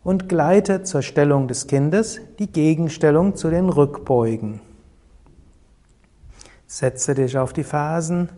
und 0.03 0.29
gleite 0.29 0.83
zur 0.83 1.01
Stellung 1.01 1.47
des 1.47 1.67
Kindes, 1.67 2.19
die 2.39 2.51
Gegenstellung 2.51 3.35
zu 3.35 3.49
den 3.49 3.69
Rückbeugen. 3.69 4.61
Setze 6.67 7.13
dich 7.13 7.37
auf 7.37 7.53
die 7.53 7.63
Fersen, 7.63 8.29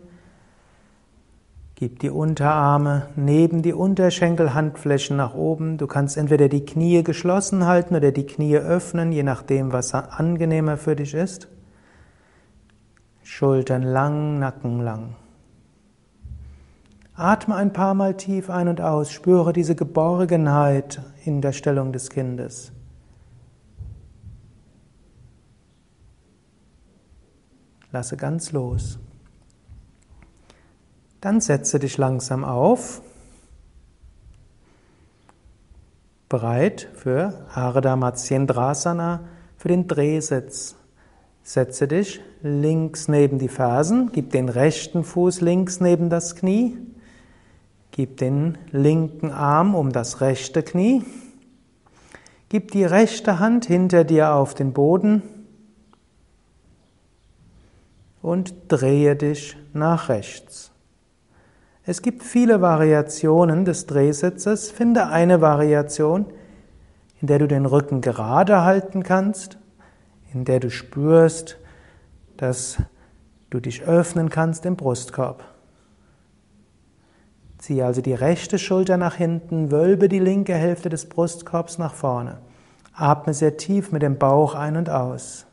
Gib 1.76 1.98
die 1.98 2.10
Unterarme 2.10 3.08
neben 3.16 3.62
die 3.62 3.72
Unterschenkelhandflächen 3.72 5.16
nach 5.16 5.34
oben. 5.34 5.76
Du 5.76 5.88
kannst 5.88 6.16
entweder 6.16 6.48
die 6.48 6.64
Knie 6.64 7.02
geschlossen 7.02 7.66
halten 7.66 7.96
oder 7.96 8.12
die 8.12 8.26
Knie 8.26 8.56
öffnen, 8.56 9.10
je 9.10 9.24
nachdem, 9.24 9.72
was 9.72 9.92
angenehmer 9.92 10.76
für 10.76 10.94
dich 10.94 11.14
ist. 11.14 11.48
Schultern 13.24 13.82
lang, 13.82 14.38
Nacken 14.38 14.80
lang. 14.80 15.16
Atme 17.16 17.54
ein 17.54 17.72
paar 17.72 17.94
Mal 17.94 18.16
tief 18.16 18.50
ein 18.50 18.66
und 18.66 18.80
aus. 18.80 19.12
Spüre 19.12 19.52
diese 19.52 19.76
Geborgenheit 19.76 21.00
in 21.24 21.40
der 21.40 21.52
Stellung 21.52 21.92
des 21.92 22.10
Kindes. 22.10 22.72
Lasse 27.92 28.16
ganz 28.16 28.50
los. 28.50 28.98
Dann 31.20 31.40
setze 31.40 31.78
dich 31.78 31.96
langsam 31.96 32.44
auf. 32.44 33.00
Bereit 36.28 36.90
für 36.94 37.46
Ardha 37.54 37.94
Matsyendrasana, 37.94 39.20
für 39.56 39.68
den 39.68 39.86
Drehsitz. 39.86 40.74
Setze 41.44 41.86
dich 41.86 42.20
links 42.42 43.06
neben 43.06 43.38
die 43.38 43.48
Fersen, 43.48 44.10
gib 44.12 44.32
den 44.32 44.48
rechten 44.48 45.04
Fuß 45.04 45.42
links 45.42 45.80
neben 45.80 46.10
das 46.10 46.34
Knie, 46.34 46.76
gib 47.94 48.16
den 48.16 48.58
linken 48.72 49.30
Arm 49.30 49.76
um 49.76 49.92
das 49.92 50.20
rechte 50.20 50.64
Knie, 50.64 51.04
gib 52.48 52.72
die 52.72 52.84
rechte 52.84 53.38
Hand 53.38 53.66
hinter 53.66 54.02
dir 54.02 54.34
auf 54.34 54.52
den 54.54 54.72
Boden 54.72 55.22
und 58.20 58.52
drehe 58.66 59.14
dich 59.14 59.56
nach 59.72 60.08
rechts. 60.08 60.72
Es 61.84 62.02
gibt 62.02 62.24
viele 62.24 62.60
Variationen 62.60 63.64
des 63.64 63.86
Drehsitzes. 63.86 64.72
Finde 64.72 65.06
eine 65.06 65.40
Variation, 65.40 66.26
in 67.20 67.28
der 67.28 67.38
du 67.38 67.46
den 67.46 67.64
Rücken 67.64 68.00
gerade 68.00 68.62
halten 68.62 69.04
kannst, 69.04 69.56
in 70.32 70.44
der 70.44 70.58
du 70.58 70.68
spürst, 70.68 71.58
dass 72.38 72.78
du 73.50 73.60
dich 73.60 73.82
öffnen 73.82 74.30
kannst 74.30 74.66
im 74.66 74.74
Brustkorb. 74.74 75.53
Ziehe 77.64 77.86
also 77.86 78.02
die 78.02 78.12
rechte 78.12 78.58
Schulter 78.58 78.98
nach 78.98 79.14
hinten, 79.14 79.70
wölbe 79.70 80.10
die 80.10 80.18
linke 80.18 80.52
Hälfte 80.52 80.90
des 80.90 81.08
Brustkorbs 81.08 81.78
nach 81.78 81.94
vorne. 81.94 82.36
Atme 82.92 83.32
sehr 83.32 83.56
tief 83.56 83.90
mit 83.90 84.02
dem 84.02 84.18
Bauch 84.18 84.54
ein 84.54 84.76
und 84.76 84.90
aus. 84.90 85.46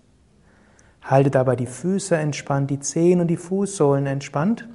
Halte 1.02 1.32
dabei 1.32 1.56
die 1.56 1.68
Füße 1.68 2.18
entspannt, 2.18 2.70
die 2.70 2.82
Zehen 2.82 3.22
und 3.22 3.28
die 3.28 3.38
Fußsohlen 3.38 4.08
entspannt. 4.08 4.68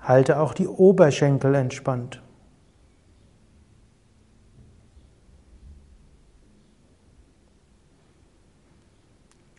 Halte 0.00 0.38
auch 0.38 0.54
die 0.54 0.68
Oberschenkel 0.68 1.52
entspannt. 1.56 2.22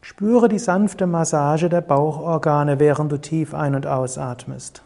Spüre 0.01 0.47
die 0.47 0.57
sanfte 0.57 1.05
Massage 1.05 1.67
der 1.67 1.81
Bauchorgane, 1.81 2.79
während 2.79 3.12
du 3.12 3.17
tief 3.17 3.53
ein- 3.53 3.75
und 3.75 3.88
ausatmest. 3.88 4.84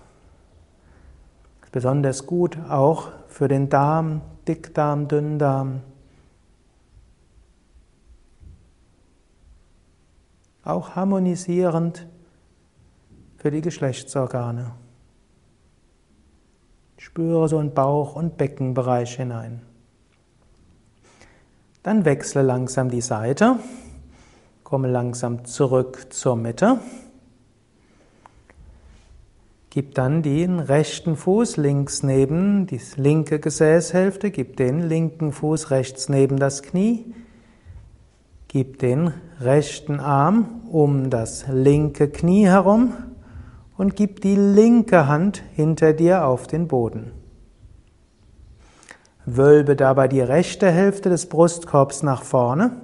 Besonders 1.75 2.25
gut 2.25 2.57
auch 2.69 3.09
für 3.27 3.49
den 3.49 3.67
Darm, 3.67 4.21
Dickdarm, 4.47 5.09
Dünndarm. 5.09 5.81
Auch 10.63 10.95
harmonisierend 10.95 12.07
für 13.35 13.51
die 13.51 13.59
Geschlechtsorgane. 13.59 14.71
Spüre 16.95 17.49
so 17.49 17.59
in 17.59 17.73
Bauch- 17.73 18.15
und 18.15 18.37
Beckenbereich 18.37 19.17
hinein. 19.17 19.61
Dann 21.83 22.05
wechsle 22.05 22.41
langsam 22.41 22.89
die 22.89 23.01
Seite. 23.01 23.59
Komme 24.63 24.87
langsam 24.87 25.43
zurück 25.43 26.13
zur 26.13 26.37
Mitte. 26.37 26.79
Gib 29.75 29.93
dann 29.93 30.21
den 30.23 30.61
rechten 30.61 31.17
Fuß 31.17 31.57
links 31.57 32.01
neben 32.01 32.65
die 32.65 32.79
linke 32.95 33.39
Gesäßhälfte, 33.39 34.31
gib 34.31 34.55
den 34.55 34.79
linken 34.79 35.33
Fuß 35.33 35.69
rechts 35.69 36.07
neben 36.07 36.37
das 36.37 36.63
Knie, 36.63 37.13
gib 38.47 38.79
den 38.79 39.11
rechten 39.41 39.99
Arm 39.99 40.61
um 40.71 41.09
das 41.09 41.47
linke 41.49 42.07
Knie 42.07 42.45
herum 42.45 42.93
und 43.75 43.97
gib 43.97 44.21
die 44.21 44.37
linke 44.37 45.09
Hand 45.09 45.43
hinter 45.55 45.91
dir 45.91 46.25
auf 46.25 46.47
den 46.47 46.69
Boden. 46.69 47.11
Wölbe 49.25 49.75
dabei 49.75 50.07
die 50.07 50.21
rechte 50.21 50.71
Hälfte 50.71 51.09
des 51.09 51.27
Brustkorbs 51.27 52.01
nach 52.01 52.23
vorne 52.23 52.77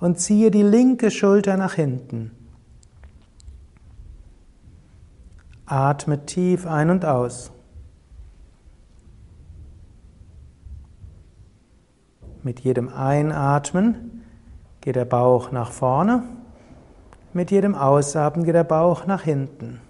und 0.00 0.18
ziehe 0.18 0.50
die 0.50 0.64
linke 0.64 1.12
Schulter 1.12 1.56
nach 1.56 1.74
hinten. 1.74 2.32
Atme 5.70 6.24
tief 6.24 6.66
ein 6.66 6.88
und 6.88 7.04
aus. 7.04 7.52
Mit 12.42 12.60
jedem 12.60 12.88
Einatmen 12.88 14.24
geht 14.80 14.96
der 14.96 15.04
Bauch 15.04 15.52
nach 15.52 15.70
vorne, 15.70 16.22
mit 17.34 17.50
jedem 17.50 17.74
Ausatmen 17.74 18.46
geht 18.46 18.54
der 18.54 18.64
Bauch 18.64 19.06
nach 19.06 19.22
hinten. 19.22 19.80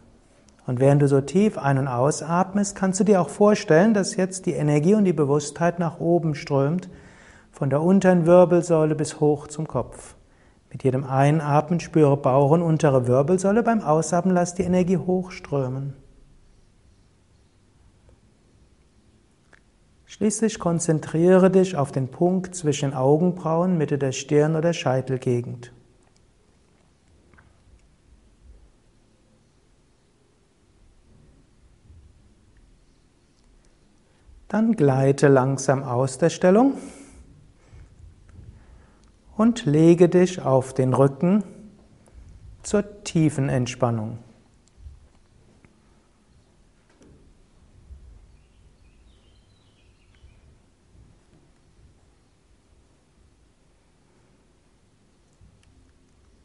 Und 0.66 0.80
während 0.80 1.00
du 1.00 1.06
so 1.08 1.20
tief 1.20 1.56
ein- 1.56 1.78
und 1.78 1.86
ausatmest, 1.86 2.74
kannst 2.74 2.98
du 2.98 3.04
dir 3.04 3.20
auch 3.20 3.28
vorstellen, 3.28 3.94
dass 3.94 4.16
jetzt 4.16 4.46
die 4.46 4.54
Energie 4.54 4.94
und 4.94 5.04
die 5.04 5.12
Bewusstheit 5.12 5.78
nach 5.78 6.00
oben 6.00 6.34
strömt, 6.34 6.90
von 7.52 7.70
der 7.70 7.82
unteren 7.82 8.26
Wirbelsäule 8.26 8.94
bis 8.94 9.20
hoch 9.20 9.46
zum 9.46 9.68
Kopf. 9.68 10.17
Mit 10.70 10.84
jedem 10.84 11.04
Einatmen 11.04 11.80
spüre 11.80 12.16
Bauch 12.16 12.50
und 12.50 12.62
untere 12.62 13.06
Wirbelsäule, 13.06 13.62
beim 13.62 13.80
Ausatmen 13.80 14.34
lass 14.34 14.54
die 14.54 14.64
Energie 14.64 14.98
hochströmen. 14.98 15.94
Schließlich 20.04 20.58
konzentriere 20.58 21.50
dich 21.50 21.76
auf 21.76 21.92
den 21.92 22.08
Punkt 22.08 22.54
zwischen 22.54 22.92
Augenbrauen, 22.92 23.78
Mitte 23.78 23.98
der 23.98 24.12
Stirn 24.12 24.56
oder 24.56 24.72
Scheitelgegend. 24.72 25.72
Dann 34.48 34.72
gleite 34.72 35.28
langsam 35.28 35.82
aus 35.82 36.16
der 36.16 36.30
Stellung 36.30 36.74
und 39.38 39.64
lege 39.64 40.08
dich 40.08 40.42
auf 40.42 40.74
den 40.74 40.92
Rücken 40.92 41.44
zur 42.62 43.04
tiefen 43.04 43.48
Entspannung. 43.48 44.18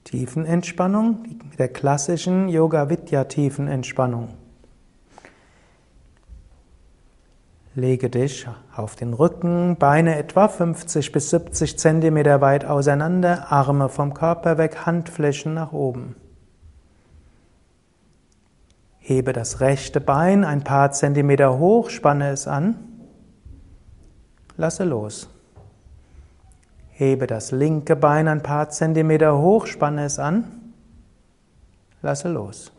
Tiefenentspannung, 0.04 1.24
mit 1.50 1.58
der 1.58 1.70
klassischen 1.70 2.48
Yoga 2.48 2.88
Vidya 2.88 3.24
Tiefenentspannung. 3.24 4.43
Lege 7.76 8.12
dich 8.12 8.48
auf 8.76 8.96
den 8.96 9.16
Rücken, 9.16 9.78
Beine 9.78 10.16
etwa 10.18 10.48
50 10.48 11.12
bis 11.12 11.32
70 11.32 11.80
Zentimeter 11.80 12.40
weit 12.40 12.66
auseinander, 12.66 13.52
Arme 13.52 13.90
vom 13.90 14.14
Körper 14.14 14.60
weg, 14.60 14.86
Handflächen 14.86 15.56
nach 15.56 15.74
oben. 15.74 16.16
Hebe 19.00 19.34
das 19.34 19.60
rechte 19.60 20.00
Bein 20.00 20.44
ein 20.46 20.64
paar 20.64 20.92
Zentimeter 20.92 21.58
hoch, 21.58 21.90
spanne 21.90 22.30
es 22.30 22.48
an, 22.48 22.76
lasse 24.56 24.84
los. 24.84 25.30
Hebe 26.92 27.26
das 27.26 27.52
linke 27.52 27.96
Bein 27.96 28.28
ein 28.28 28.44
paar 28.44 28.70
Zentimeter 28.70 29.40
hoch, 29.40 29.66
spanne 29.66 30.06
es 30.06 30.20
an, 30.20 30.74
lasse 32.04 32.30
los. 32.30 32.72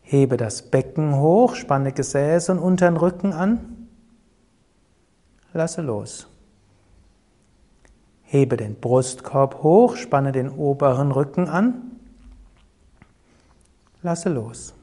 Hebe 0.00 0.38
das 0.38 0.62
Becken 0.62 1.16
hoch, 1.16 1.54
spanne 1.54 1.92
Gesäß 1.92 2.48
und 2.48 2.58
unteren 2.58 2.96
Rücken 2.96 3.34
an, 3.34 3.73
lasse 5.54 5.80
los. 5.80 6.26
Hebe 8.24 8.56
den 8.56 8.74
Brustkorb 8.74 9.62
hoch, 9.62 9.96
spanne 9.96 10.32
den 10.32 10.50
oberen 10.50 11.12
Rücken 11.12 11.48
an, 11.48 11.98
lasse 14.02 14.28
los. 14.28 14.74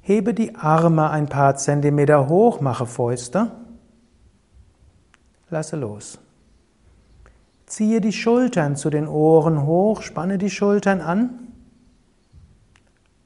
Hebe 0.00 0.34
die 0.34 0.56
Arme 0.56 1.10
ein 1.10 1.28
paar 1.28 1.56
Zentimeter 1.56 2.28
hoch, 2.28 2.60
mache 2.60 2.86
Fäuste. 2.86 3.52
Lasse 5.48 5.76
los. 5.76 6.18
Ziehe 7.66 8.00
die 8.00 8.12
Schultern 8.12 8.74
zu 8.74 8.90
den 8.90 9.06
Ohren 9.06 9.64
hoch, 9.64 10.02
spanne 10.02 10.38
die 10.38 10.50
Schultern 10.50 11.00
an. 11.00 11.52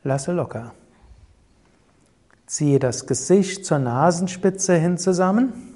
Lasse 0.03 0.33
locker. 0.33 0.73
Ziehe 2.47 2.79
das 2.79 3.07
Gesicht 3.07 3.65
zur 3.65 3.79
Nasenspitze 3.79 4.77
hin 4.77 4.99
zusammen. 4.99 5.76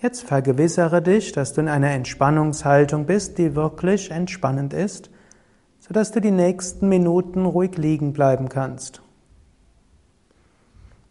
Jetzt 0.00 0.22
vergewissere 0.22 1.02
dich, 1.02 1.32
dass 1.32 1.54
du 1.54 1.60
in 1.60 1.68
einer 1.68 1.90
Entspannungshaltung 1.90 3.06
bist, 3.06 3.36
die 3.36 3.56
wirklich 3.56 4.12
entspannend 4.12 4.72
ist, 4.72 5.10
sodass 5.80 6.12
du 6.12 6.20
die 6.20 6.30
nächsten 6.30 6.88
Minuten 6.88 7.44
ruhig 7.44 7.76
liegen 7.76 8.12
bleiben 8.12 8.48
kannst. 8.48 9.02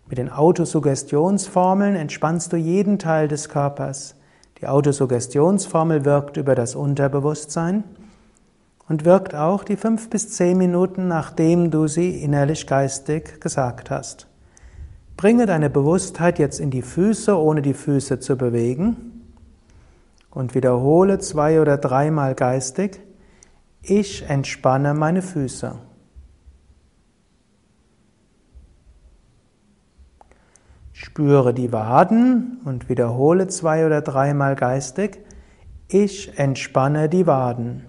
Mit 0.07 0.17
den 0.17 0.31
Autosuggestionsformeln 0.31 1.97
entspannst 1.97 2.53
du 2.53 2.55
jeden 2.55 2.97
Teil 2.97 3.27
des 3.27 3.49
Körpers. 3.49 4.15
Die 4.61 4.67
Autosuggestionsformel 4.67 6.05
wirkt 6.05 6.37
über 6.37 6.55
das 6.55 6.73
Unterbewusstsein 6.73 7.83
und 8.87 9.03
wirkt 9.03 9.35
auch 9.35 9.65
die 9.65 9.75
fünf 9.75 10.09
bis 10.09 10.29
zehn 10.29 10.57
Minuten, 10.57 11.09
nachdem 11.09 11.71
du 11.71 11.87
sie 11.87 12.21
innerlich 12.21 12.65
geistig 12.65 13.41
gesagt 13.41 13.91
hast. 13.91 14.27
Bringe 15.17 15.47
deine 15.47 15.71
Bewusstheit 15.71 16.37
jetzt 16.37 16.59
in 16.59 16.69
die 16.69 16.83
Füße, 16.83 17.35
ohne 17.35 17.63
die 17.63 17.73
Füße 17.73 18.19
zu 18.19 18.37
bewegen 18.37 19.33
und 20.29 20.53
wiederhole 20.53 21.17
zwei 21.17 21.59
oder 21.59 21.77
dreimal 21.77 22.35
geistig, 22.35 23.01
ich 23.81 24.29
entspanne 24.29 24.93
meine 24.93 25.23
Füße. 25.23 25.79
Spüre 30.93 31.51
die 31.55 31.71
Waden 31.71 32.61
und 32.65 32.87
wiederhole 32.87 33.47
zwei 33.47 33.87
oder 33.87 34.01
dreimal 34.01 34.55
geistig. 34.55 35.17
Ich 35.87 36.37
entspanne 36.37 37.09
die 37.09 37.25
Waden. 37.25 37.86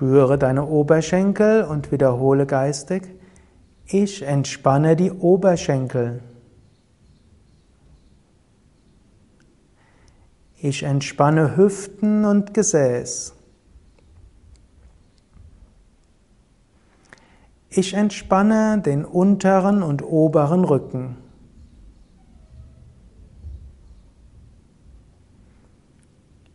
Spüre 0.00 0.38
deine 0.38 0.64
Oberschenkel 0.64 1.64
und 1.64 1.92
wiederhole 1.92 2.46
geistig. 2.46 3.02
Ich 3.84 4.22
entspanne 4.22 4.96
die 4.96 5.10
Oberschenkel. 5.10 6.22
Ich 10.56 10.84
entspanne 10.84 11.54
Hüften 11.54 12.24
und 12.24 12.54
Gesäß. 12.54 13.34
Ich 17.68 17.92
entspanne 17.92 18.80
den 18.80 19.04
unteren 19.04 19.82
und 19.82 20.02
oberen 20.02 20.64
Rücken. 20.64 21.18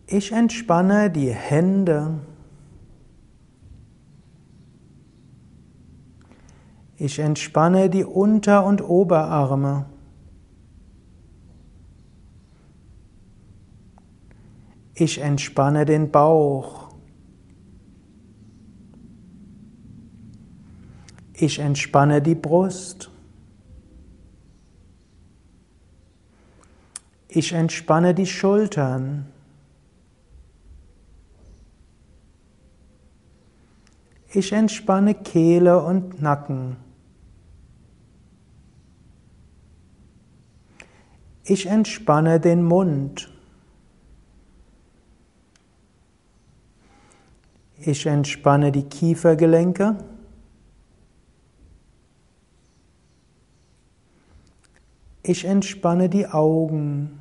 Ich 0.07 0.31
entspanne 0.31 1.11
die 1.11 1.29
Hände. 1.29 2.21
Ich 6.97 7.19
entspanne 7.19 7.89
die 7.89 8.05
Unter- 8.05 8.65
und 8.65 8.81
Oberarme. 8.81 9.85
Ich 14.93 15.19
entspanne 15.19 15.83
den 15.83 16.09
Bauch. 16.09 16.89
Ich 21.33 21.59
entspanne 21.59 22.21
die 22.21 22.35
Brust. 22.35 23.11
Ich 27.27 27.51
entspanne 27.51 28.13
die 28.13 28.25
Schultern. 28.25 29.25
Ich 34.29 34.53
entspanne 34.53 35.13
Kehle 35.13 35.83
und 35.83 36.21
Nacken. 36.21 36.84
Ich 41.47 41.67
entspanne 41.67 42.39
den 42.39 42.63
Mund. 42.63 43.31
Ich 47.77 48.07
entspanne 48.07 48.71
die 48.71 48.83
Kiefergelenke. 48.83 49.95
Ich 55.21 55.45
entspanne 55.45 56.09
die 56.09 56.27
Augen. 56.27 57.19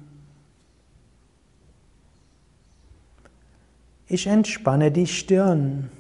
Ich 4.07 4.27
entspanne 4.27 4.91
die 4.91 5.07
Stirn. 5.07 5.91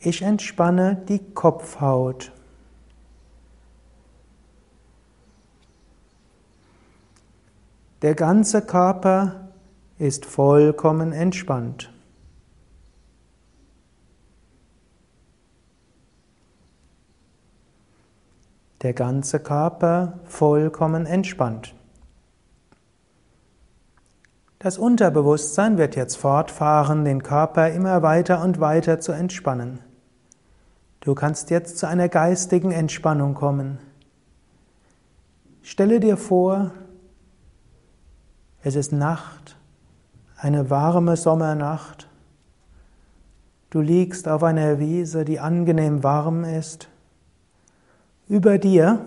Ich 0.00 0.20
entspanne 0.20 1.02
die 1.08 1.18
Kopfhaut. 1.18 2.32
Der 8.02 8.14
ganze 8.14 8.62
Körper 8.62 9.48
ist 9.98 10.24
vollkommen 10.24 11.12
entspannt. 11.12 11.90
der 18.82 18.92
ganze 18.92 19.40
Körper 19.40 20.20
vollkommen 20.24 21.06
entspannt. 21.06 21.74
Das 24.60 24.78
Unterbewusstsein 24.78 25.78
wird 25.78 25.96
jetzt 25.96 26.16
fortfahren, 26.16 27.04
den 27.04 27.22
Körper 27.22 27.70
immer 27.70 28.02
weiter 28.02 28.42
und 28.42 28.60
weiter 28.60 28.98
zu 28.98 29.12
entspannen. 29.12 29.80
Du 31.00 31.14
kannst 31.14 31.50
jetzt 31.50 31.78
zu 31.78 31.86
einer 31.86 32.08
geistigen 32.08 32.72
Entspannung 32.72 33.34
kommen. 33.34 33.78
Stelle 35.62 36.00
dir 36.00 36.16
vor, 36.16 36.72
es 38.68 38.76
ist 38.76 38.92
Nacht, 38.92 39.56
eine 40.36 40.68
warme 40.68 41.16
Sommernacht. 41.16 42.06
Du 43.70 43.80
liegst 43.80 44.28
auf 44.28 44.42
einer 44.42 44.78
Wiese, 44.78 45.24
die 45.24 45.40
angenehm 45.40 46.02
warm 46.02 46.44
ist. 46.44 46.90
Über 48.28 48.58
dir 48.58 49.06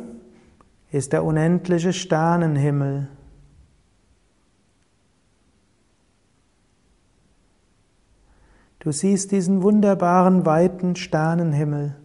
ist 0.89 1.13
der 1.13 1.23
unendliche 1.23 1.93
Sternenhimmel. 1.93 3.07
Du 8.79 8.91
siehst 8.91 9.31
diesen 9.31 9.61
wunderbaren 9.61 10.43
weiten 10.43 10.95
Sternenhimmel. 10.95 11.95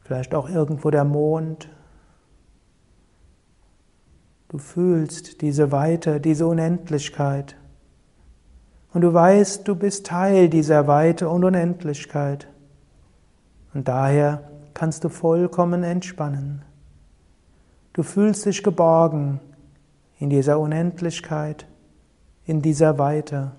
Vielleicht 0.00 0.34
auch 0.34 0.48
irgendwo 0.48 0.88
der 0.88 1.04
Mond, 1.04 1.68
Du 4.54 4.58
fühlst 4.58 5.40
diese 5.40 5.72
Weite, 5.72 6.20
diese 6.20 6.46
Unendlichkeit. 6.46 7.56
Und 8.92 9.00
du 9.00 9.12
weißt, 9.12 9.66
du 9.66 9.74
bist 9.74 10.06
Teil 10.06 10.48
dieser 10.48 10.86
Weite 10.86 11.28
und 11.28 11.42
Unendlichkeit. 11.42 12.46
Und 13.74 13.88
daher 13.88 14.48
kannst 14.72 15.02
du 15.02 15.08
vollkommen 15.08 15.82
entspannen. 15.82 16.62
Du 17.94 18.04
fühlst 18.04 18.46
dich 18.46 18.62
geborgen 18.62 19.40
in 20.20 20.30
dieser 20.30 20.60
Unendlichkeit, 20.60 21.66
in 22.46 22.62
dieser 22.62 22.96
Weite. 22.96 23.50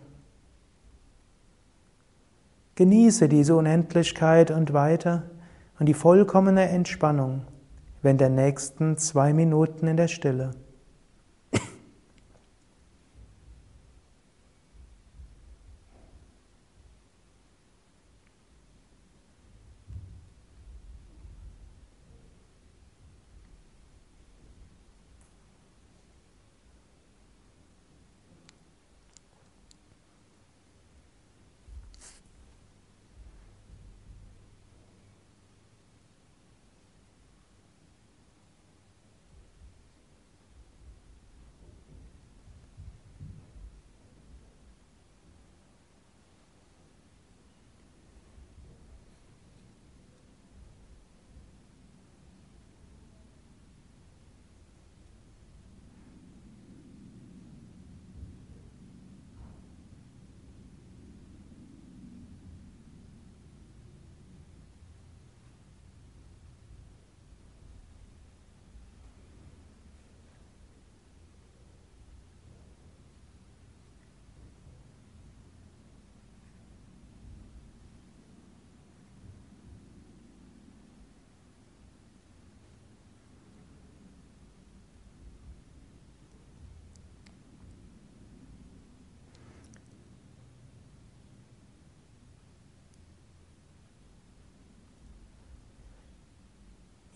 Genieße 2.76 3.28
diese 3.28 3.58
Unendlichkeit 3.58 4.50
und 4.50 4.72
Weite 4.72 5.24
und 5.78 5.88
die 5.88 5.93
vollkommene 5.93 6.70
Entspannung 6.70 7.41
während 8.02 8.22
der 8.22 8.30
nächsten 8.30 8.96
zwei 8.96 9.34
Minuten 9.34 9.88
in 9.88 9.98
der 9.98 10.08
Stille. 10.08 10.52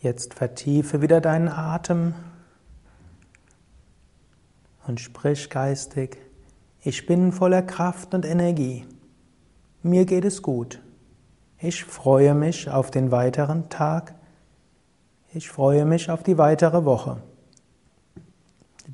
Jetzt 0.02 0.34
vertiefe 0.34 1.02
wieder 1.02 1.20
deinen 1.20 1.50
Atem 1.50 2.14
und 4.88 5.02
sprich 5.02 5.50
geistig, 5.50 6.18
ich 6.82 7.06
bin 7.06 7.34
voller 7.34 7.62
Kraft 7.62 8.14
und 8.14 8.26
Energie. 8.26 8.86
Mir 9.84 10.06
geht 10.06 10.24
es 10.24 10.42
gut. 10.42 10.82
Ich 11.58 11.84
freue 11.84 12.34
mich 12.34 12.70
auf 12.70 12.92
den 12.92 13.12
weiteren 13.12 13.68
Tag. 13.68 14.16
Ich 15.34 15.50
freue 15.50 15.84
mich 15.84 16.10
auf 16.10 16.24
die 16.24 16.38
weitere 16.38 16.86
Woche. 16.86 17.18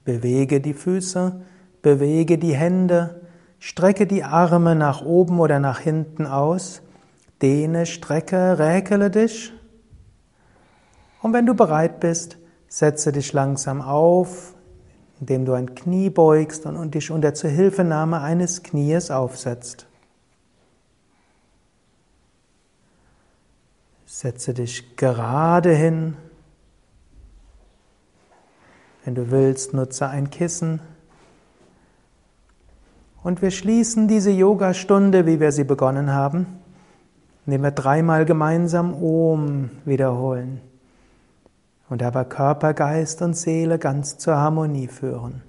Bewege 0.06 0.60
die 0.60 0.74
Füße, 0.74 1.40
bewege 1.84 2.40
die 2.40 2.56
Hände, 2.56 3.22
strecke 3.60 4.08
die 4.08 4.24
Arme 4.24 4.74
nach 4.74 5.04
oben 5.04 5.40
oder 5.40 5.60
nach 5.60 5.82
hinten 5.82 6.26
aus, 6.26 6.82
dehne, 7.44 7.86
strecke, 7.86 8.58
räkele 8.58 9.12
dich 9.12 9.54
und 11.26 11.34
wenn 11.34 11.48
du 11.48 11.56
bereit 11.56 12.02
bist, 12.02 12.38
setze 12.68 13.12
dich 13.12 13.34
langsam 13.34 13.82
auf, 13.82 14.54
indem 15.20 15.44
du 15.44 15.54
ein 15.54 15.74
Knie 15.74 16.12
beugst 16.12 16.68
und 16.68 16.94
dich 16.94 17.10
unter 17.10 17.34
Zuhilfenahme 17.34 18.22
eines 18.22 18.62
Knies 18.62 19.10
aufsetzt. 19.10 19.88
Setze 24.06 24.54
dich 24.54 24.98
gerade 24.98 25.74
hin. 25.74 26.16
Wenn 29.04 29.16
du 29.16 29.32
willst, 29.32 29.74
nutze 29.74 30.08
ein 30.08 30.30
Kissen. 30.30 30.80
Und 33.24 33.42
wir 33.42 33.50
schließen 33.50 34.08
diese 34.08 34.30
Yogastunde, 34.30 35.26
wie 35.26 35.40
wir 35.40 35.52
sie 35.52 35.64
begonnen 35.64 36.14
haben, 36.14 36.46
indem 37.48 37.64
wir 37.64 37.72
dreimal 37.72 38.26
gemeinsam 38.26 38.94
Om 38.94 39.72
wiederholen 39.86 40.62
und 41.90 42.02
dabei 42.02 42.24
Körper, 42.24 42.74
Geist 42.74 43.22
und 43.22 43.36
Seele 43.36 43.78
ganz 43.78 44.18
zur 44.18 44.36
Harmonie 44.36 44.88
führen. 44.88 45.44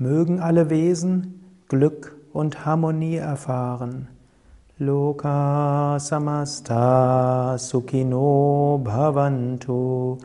Mögen 0.00 0.40
alle 0.40 0.70
Wesen 0.70 1.37
Glück 1.68 2.16
und 2.32 2.64
Harmonie 2.64 3.16
erfahren. 3.16 4.08
Loka 4.78 5.98
samasta 6.00 7.58
sukhino 7.58 8.80
bhavantu. 8.82 10.16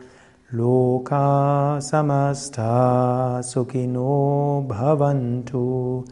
Loka 0.52 1.80
samasta 1.82 3.42
sukhino 3.42 4.64
bhavantu. 4.66 6.06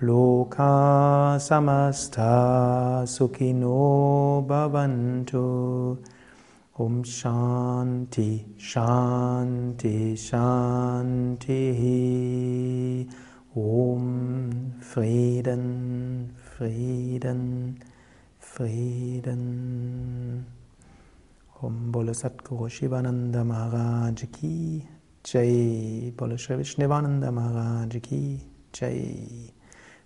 Loka 0.00 1.36
samasta 1.38 3.04
sukhino 3.06 4.42
bhavantu. 4.48 5.98
Om 6.78 7.04
Shanti, 7.04 8.46
Shanti, 8.56 10.16
Shanti. 10.16 11.66
Om 13.52 14.74
Frieden, 14.78 16.30
Frieden, 16.36 17.80
Frieden. 18.38 19.36
Om 21.60 21.90
Bole 21.90 22.14
Satguru 22.14 22.68
Shivananda 22.68 23.42
Maharaj 23.42 24.28
Ki 24.30 24.86
Jai. 25.24 26.12
Bole 26.16 26.38
Shri 26.38 26.58
Vishnevananda 26.58 27.32
Maharaj 27.32 28.00
Ki 28.00 28.40
Jai. 28.72 29.52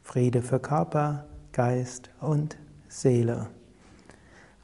Friede 0.03 0.41
für 0.41 0.59
Körper, 0.59 1.27
Geist 1.53 2.09
und 2.23 2.57
Seele. 2.89 3.49